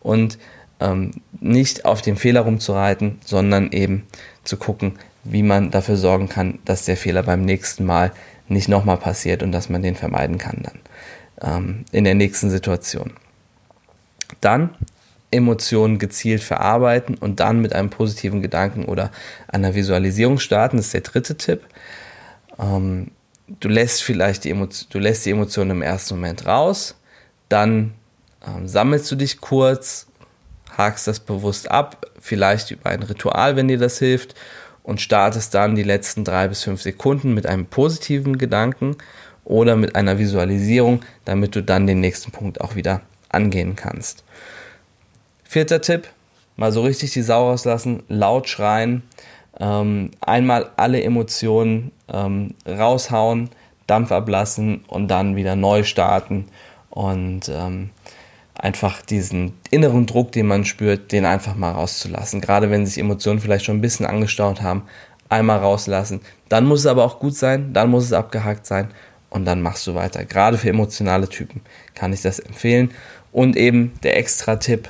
und 0.00 0.38
ähm, 0.80 1.10
nicht 1.40 1.84
auf 1.84 2.02
den 2.02 2.16
Fehler 2.16 2.42
rumzureiten, 2.42 3.18
sondern 3.24 3.72
eben 3.72 4.06
zu 4.44 4.56
gucken, 4.56 4.98
wie 5.30 5.42
man 5.42 5.70
dafür 5.70 5.96
sorgen 5.96 6.28
kann, 6.28 6.58
dass 6.64 6.84
der 6.84 6.96
Fehler 6.96 7.22
beim 7.22 7.42
nächsten 7.42 7.84
Mal 7.84 8.12
nicht 8.48 8.68
nochmal 8.68 8.96
passiert 8.96 9.42
und 9.42 9.52
dass 9.52 9.68
man 9.68 9.82
den 9.82 9.94
vermeiden 9.94 10.38
kann 10.38 10.62
dann 10.62 10.80
ähm, 11.42 11.84
in 11.92 12.04
der 12.04 12.14
nächsten 12.14 12.50
Situation. 12.50 13.12
Dann 14.40 14.70
Emotionen 15.30 15.98
gezielt 15.98 16.42
verarbeiten 16.42 17.14
und 17.16 17.40
dann 17.40 17.60
mit 17.60 17.74
einem 17.74 17.90
positiven 17.90 18.40
Gedanken 18.40 18.86
oder 18.86 19.10
einer 19.46 19.74
Visualisierung 19.74 20.38
starten. 20.38 20.78
Das 20.78 20.86
ist 20.86 20.94
der 20.94 21.02
dritte 21.02 21.36
Tipp. 21.36 21.62
Ähm, 22.58 23.10
du 23.60 23.68
lässt 23.68 24.02
vielleicht 24.02 24.44
die, 24.44 24.50
Emotion, 24.50 24.88
du 24.90 24.98
lässt 24.98 25.26
die 25.26 25.30
Emotionen 25.30 25.72
im 25.72 25.82
ersten 25.82 26.14
Moment 26.14 26.46
raus, 26.46 26.96
dann 27.48 27.94
ähm, 28.46 28.66
sammelst 28.66 29.10
du 29.10 29.16
dich 29.16 29.40
kurz, 29.40 30.06
hakst 30.76 31.06
das 31.06 31.20
bewusst 31.20 31.70
ab, 31.70 32.06
vielleicht 32.20 32.70
über 32.70 32.90
ein 32.90 33.02
Ritual, 33.02 33.56
wenn 33.56 33.68
dir 33.68 33.78
das 33.78 33.98
hilft, 33.98 34.34
und 34.88 35.02
startest 35.02 35.52
dann 35.52 35.74
die 35.74 35.82
letzten 35.82 36.24
drei 36.24 36.48
bis 36.48 36.62
fünf 36.62 36.80
Sekunden 36.80 37.34
mit 37.34 37.44
einem 37.44 37.66
positiven 37.66 38.38
Gedanken 38.38 38.96
oder 39.44 39.76
mit 39.76 39.94
einer 39.94 40.18
Visualisierung, 40.18 41.02
damit 41.26 41.54
du 41.54 41.62
dann 41.62 41.86
den 41.86 42.00
nächsten 42.00 42.32
Punkt 42.32 42.62
auch 42.62 42.74
wieder 42.74 43.02
angehen 43.28 43.76
kannst. 43.76 44.24
Vierter 45.44 45.82
Tipp, 45.82 46.08
mal 46.56 46.72
so 46.72 46.80
richtig 46.80 47.12
die 47.12 47.20
Sau 47.20 47.50
rauslassen, 47.50 48.02
laut 48.08 48.48
schreien, 48.48 49.02
ähm, 49.60 50.10
einmal 50.22 50.70
alle 50.76 51.02
Emotionen 51.02 51.92
ähm, 52.10 52.54
raushauen, 52.66 53.50
Dampf 53.86 54.10
ablassen 54.10 54.84
und 54.88 55.08
dann 55.08 55.36
wieder 55.36 55.54
neu 55.54 55.84
starten 55.84 56.46
und 56.88 57.50
ähm, 57.50 57.90
einfach 58.58 59.02
diesen 59.02 59.54
inneren 59.70 60.06
Druck, 60.06 60.32
den 60.32 60.46
man 60.46 60.64
spürt, 60.64 61.12
den 61.12 61.24
einfach 61.24 61.54
mal 61.54 61.70
rauszulassen. 61.70 62.40
Gerade 62.40 62.70
wenn 62.70 62.84
sich 62.84 62.98
Emotionen 62.98 63.40
vielleicht 63.40 63.64
schon 63.64 63.78
ein 63.78 63.80
bisschen 63.80 64.04
angestaut 64.04 64.60
haben, 64.60 64.82
einmal 65.28 65.58
rauslassen. 65.58 66.20
Dann 66.48 66.66
muss 66.66 66.80
es 66.80 66.86
aber 66.86 67.04
auch 67.04 67.20
gut 67.20 67.36
sein, 67.36 67.72
dann 67.72 67.90
muss 67.90 68.04
es 68.04 68.12
abgehakt 68.12 68.66
sein 68.66 68.88
und 69.30 69.44
dann 69.44 69.62
machst 69.62 69.86
du 69.86 69.94
weiter. 69.94 70.24
Gerade 70.24 70.58
für 70.58 70.70
emotionale 70.70 71.28
Typen 71.28 71.60
kann 71.94 72.12
ich 72.12 72.22
das 72.22 72.40
empfehlen. 72.40 72.90
Und 73.30 73.56
eben 73.56 73.92
der 74.02 74.16
extra 74.16 74.56
Tipp, 74.56 74.88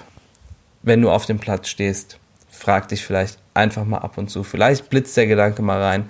wenn 0.83 1.03
du 1.03 1.11
auf 1.11 1.27
dem 1.27 1.39
Platz 1.39 1.69
stehst, 1.69 2.19
frag 2.49 2.89
dich 2.89 3.05
vielleicht 3.05 3.39
einfach 3.53 3.85
mal 3.85 3.99
ab 3.99 4.17
und 4.17 4.31
zu. 4.31 4.45
Vielleicht 4.45 4.89
blitzt 4.89 5.17
der 5.17 5.27
Gedanke 5.27 5.61
mal 5.61 5.83
rein, 5.83 6.09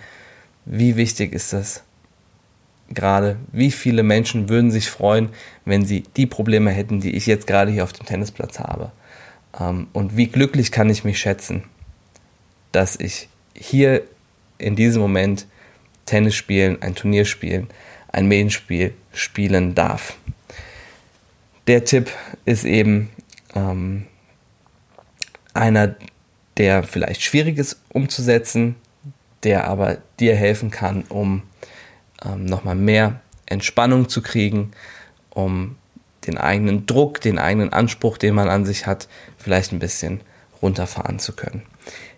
wie 0.65 0.97
wichtig 0.97 1.33
ist 1.33 1.53
das 1.53 1.83
gerade? 2.89 3.37
Wie 3.53 3.71
viele 3.71 4.03
Menschen 4.03 4.49
würden 4.49 4.71
sich 4.71 4.89
freuen, 4.89 5.31
wenn 5.65 5.85
sie 5.85 6.05
die 6.17 6.27
Probleme 6.27 6.71
hätten, 6.71 7.01
die 7.01 7.15
ich 7.17 7.27
jetzt 7.27 7.47
gerade 7.47 7.71
hier 7.71 7.85
auf 7.85 7.93
dem 7.93 8.07
Tennisplatz 8.07 8.59
habe? 8.59 8.93
Ähm, 9.59 9.89
und 9.93 10.17
wie 10.17 10.27
glücklich 10.27 10.73
kann 10.73 10.91
ich 10.91 11.05
mich 11.05 11.19
schätzen, 11.19 11.65
dass 12.73 12.97
ich 12.97 13.29
hier 13.55 14.03
in 14.59 14.77
diesem 14.77 15.03
Moment 15.03 15.47
Tennis 16.07 16.35
spielen, 16.35 16.81
ein 16.83 16.95
Turnier 16.95 17.25
spielen, 17.25 17.69
ein 18.11 18.27
Medienspiel 18.27 18.95
spielen 19.13 19.75
darf. 19.75 20.17
Der 21.67 21.85
Tipp 21.85 22.11
ist 22.45 22.65
eben, 22.65 23.11
ähm, 23.55 24.07
einer, 25.53 25.97
der 26.57 26.83
vielleicht 26.83 27.23
schwierig 27.23 27.59
ist 27.59 27.81
umzusetzen, 27.91 28.77
der 29.43 29.69
aber 29.69 29.99
dir 30.19 30.35
helfen 30.35 30.71
kann, 30.71 31.05
um 31.09 31.43
ähm, 32.25 32.45
nochmal 32.45 32.75
mehr 32.75 33.21
Entspannung 33.47 34.09
zu 34.09 34.23
kriegen, 34.23 34.73
um 35.31 35.77
den 36.27 36.39
eigenen 36.39 36.87
Druck, 36.87 37.21
den 37.21 37.39
eigenen 37.39 37.73
Anspruch, 37.73 38.19
den 38.19 38.35
man 38.35 38.49
an 38.49 38.65
sich 38.65 38.87
hat, 38.87 39.09
vielleicht 39.37 39.73
ein 39.73 39.79
bisschen 39.79 40.21
runterfahren 40.61 41.19
zu 41.19 41.33
können. 41.33 41.63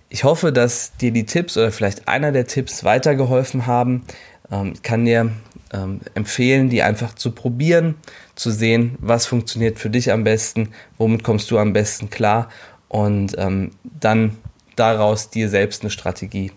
Ich 0.09 0.25
hoffe, 0.25 0.53
dass 0.53 0.97
dir 0.97 1.13
die 1.13 1.27
Tipps 1.27 1.57
oder 1.57 1.71
vielleicht 1.71 2.09
einer 2.09 2.33
der 2.33 2.47
Tipps 2.47 2.83
weitergeholfen 2.83 3.67
haben. 3.67 4.05
Ähm, 4.51 4.73
ich 4.75 4.83
kann 4.83 5.05
dir 5.05 5.31
ähm, 5.73 6.01
empfehlen, 6.15 6.69
die 6.69 6.83
einfach 6.83 7.15
zu 7.15 7.31
probieren, 7.31 7.95
zu 8.35 8.51
sehen, 8.51 8.97
was 8.99 9.27
funktioniert 9.27 9.79
für 9.79 9.91
dich 9.91 10.11
am 10.11 10.25
besten, 10.25 10.71
womit 10.99 11.23
kommst 11.23 11.51
du 11.51 11.59
am 11.59 11.73
besten 11.73 12.11
klar 12.11 12.49
und 12.89 13.37
ähm, 13.39 13.71
dann 13.85 14.37
daraus 14.75 15.31
dir 15.31 15.49
selbst 15.49 15.83
eine 15.83 15.91
Strategie 15.91 16.53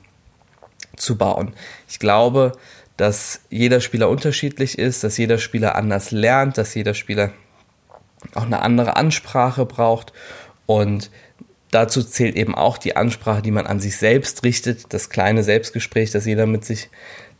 zu 0.96 1.18
bauen. 1.18 1.54
Ich 1.88 2.00
glaube, 2.00 2.54
dass 2.98 3.42
jeder 3.50 3.82
Spieler 3.82 4.10
unterschiedlich 4.10 4.78
ist, 4.78 5.04
dass 5.04 5.18
jeder 5.18 5.38
Spieler 5.38 5.76
anders 5.76 6.12
lernt, 6.12 6.58
dass 6.58 6.76
jeder 6.76 6.94
Spieler 6.94 7.32
auch 8.36 8.46
eine 8.46 8.62
andere 8.62 8.96
Ansprache 8.96 9.66
braucht 9.66 10.14
und 10.66 11.10
dazu 11.72 12.04
zählt 12.04 12.36
eben 12.36 12.56
auch 12.56 12.78
die 12.78 12.96
Ansprache, 12.96 13.42
die 13.42 13.52
man 13.52 13.68
an 13.68 13.80
sich 13.80 13.98
selbst 13.98 14.44
richtet, 14.44 14.94
das 14.94 15.10
kleine 15.10 15.44
Selbstgespräch, 15.44 16.12
das 16.12 16.26
jeder 16.26 16.46
mit 16.46 16.66
sich 16.66 16.90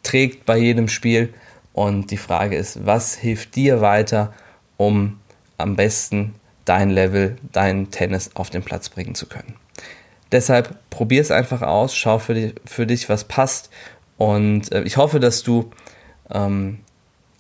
trägt 0.02 0.46
bei 0.46 0.58
jedem 0.58 0.88
Spiel. 0.88 1.34
Und 1.72 2.12
die 2.12 2.18
Frage 2.18 2.56
ist, 2.56 2.86
was 2.86 3.16
hilft 3.16 3.56
dir 3.56 3.82
weiter, 3.82 4.34
um 4.78 5.20
am 5.58 5.76
besten 5.76 6.36
dein 6.66 6.90
Level, 6.90 7.38
dein 7.52 7.90
Tennis 7.92 8.32
auf 8.36 8.50
den 8.50 8.64
Platz 8.64 8.90
bringen 8.90 9.16
zu 9.16 9.28
können? 9.28 9.56
Deshalb 10.32 10.78
probier 10.90 11.22
es 11.22 11.32
einfach 11.32 11.62
aus, 11.62 11.96
schau 11.96 12.18
für 12.18 12.34
dich, 12.34 12.56
für 12.66 12.88
dich 12.88 13.08
was 13.08 13.24
passt. 13.24 13.70
Und 14.18 14.72
äh, 14.72 14.84
ich 14.84 14.98
hoffe, 14.98 15.20
dass 15.20 15.44
du 15.44 15.72
ähm, 16.32 16.80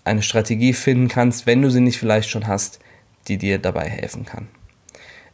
eine 0.03 0.21
Strategie 0.21 0.73
finden 0.73 1.07
kannst, 1.07 1.45
wenn 1.45 1.61
du 1.61 1.69
sie 1.69 1.81
nicht 1.81 1.97
vielleicht 1.97 2.29
schon 2.29 2.47
hast, 2.47 2.79
die 3.27 3.37
dir 3.37 3.57
dabei 3.57 3.87
helfen 3.87 4.25
kann. 4.25 4.47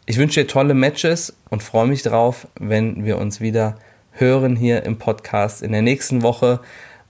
Ich 0.05 0.17
wünsche 0.17 0.41
dir 0.41 0.47
tolle 0.47 0.73
Matches 0.73 1.35
und 1.49 1.63
freue 1.63 1.87
mich 1.87 2.03
drauf, 2.03 2.47
wenn 2.59 3.05
wir 3.05 3.17
uns 3.17 3.41
wieder 3.41 3.77
hören 4.11 4.55
hier 4.55 4.83
im 4.83 4.97
Podcast 4.97 5.61
in 5.61 5.71
der 5.71 5.81
nächsten 5.81 6.21
Woche. 6.21 6.59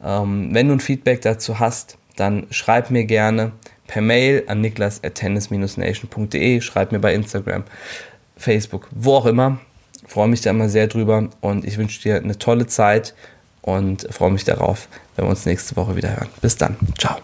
Ähm, 0.04 0.50
wenn 0.54 0.68
du 0.68 0.74
ein 0.74 0.80
Feedback 0.80 1.22
dazu 1.22 1.60
hast, 1.60 1.98
dann 2.16 2.48
schreib 2.52 2.92
mir 2.92 3.06
gerne 3.06 3.54
per 3.88 4.02
Mail 4.02 4.44
an 4.48 4.62
niklas.tennis-nation.de, 4.62 6.62
schreib 6.62 6.92
mir 6.92 7.00
bei 7.00 7.14
Instagram, 7.14 7.64
Facebook, 8.38 8.88
wo 8.92 9.16
auch 9.16 9.26
immer. 9.26 9.60
freue 10.06 10.28
mich 10.28 10.42
da 10.42 10.52
immer 10.52 10.70
sehr 10.70 10.88
drüber 10.88 11.30
und 11.42 11.66
ich 11.66 11.78
wünsche 11.78 12.02
dir 12.02 12.18
eine 12.18 12.38
tolle 12.38 12.68
Zeit 12.68 13.16
und 13.78 14.08
freue 14.12 14.32
mich 14.32 14.44
darauf, 14.44 14.88
wenn 15.16 15.26
wir 15.26 15.30
uns 15.30 15.46
nächste 15.46 15.76
Woche 15.76 15.96
wieder 15.96 16.16
hören. 16.16 16.30
Bis 16.42 16.58
dann. 16.58 16.78
Ciao. 16.98 17.18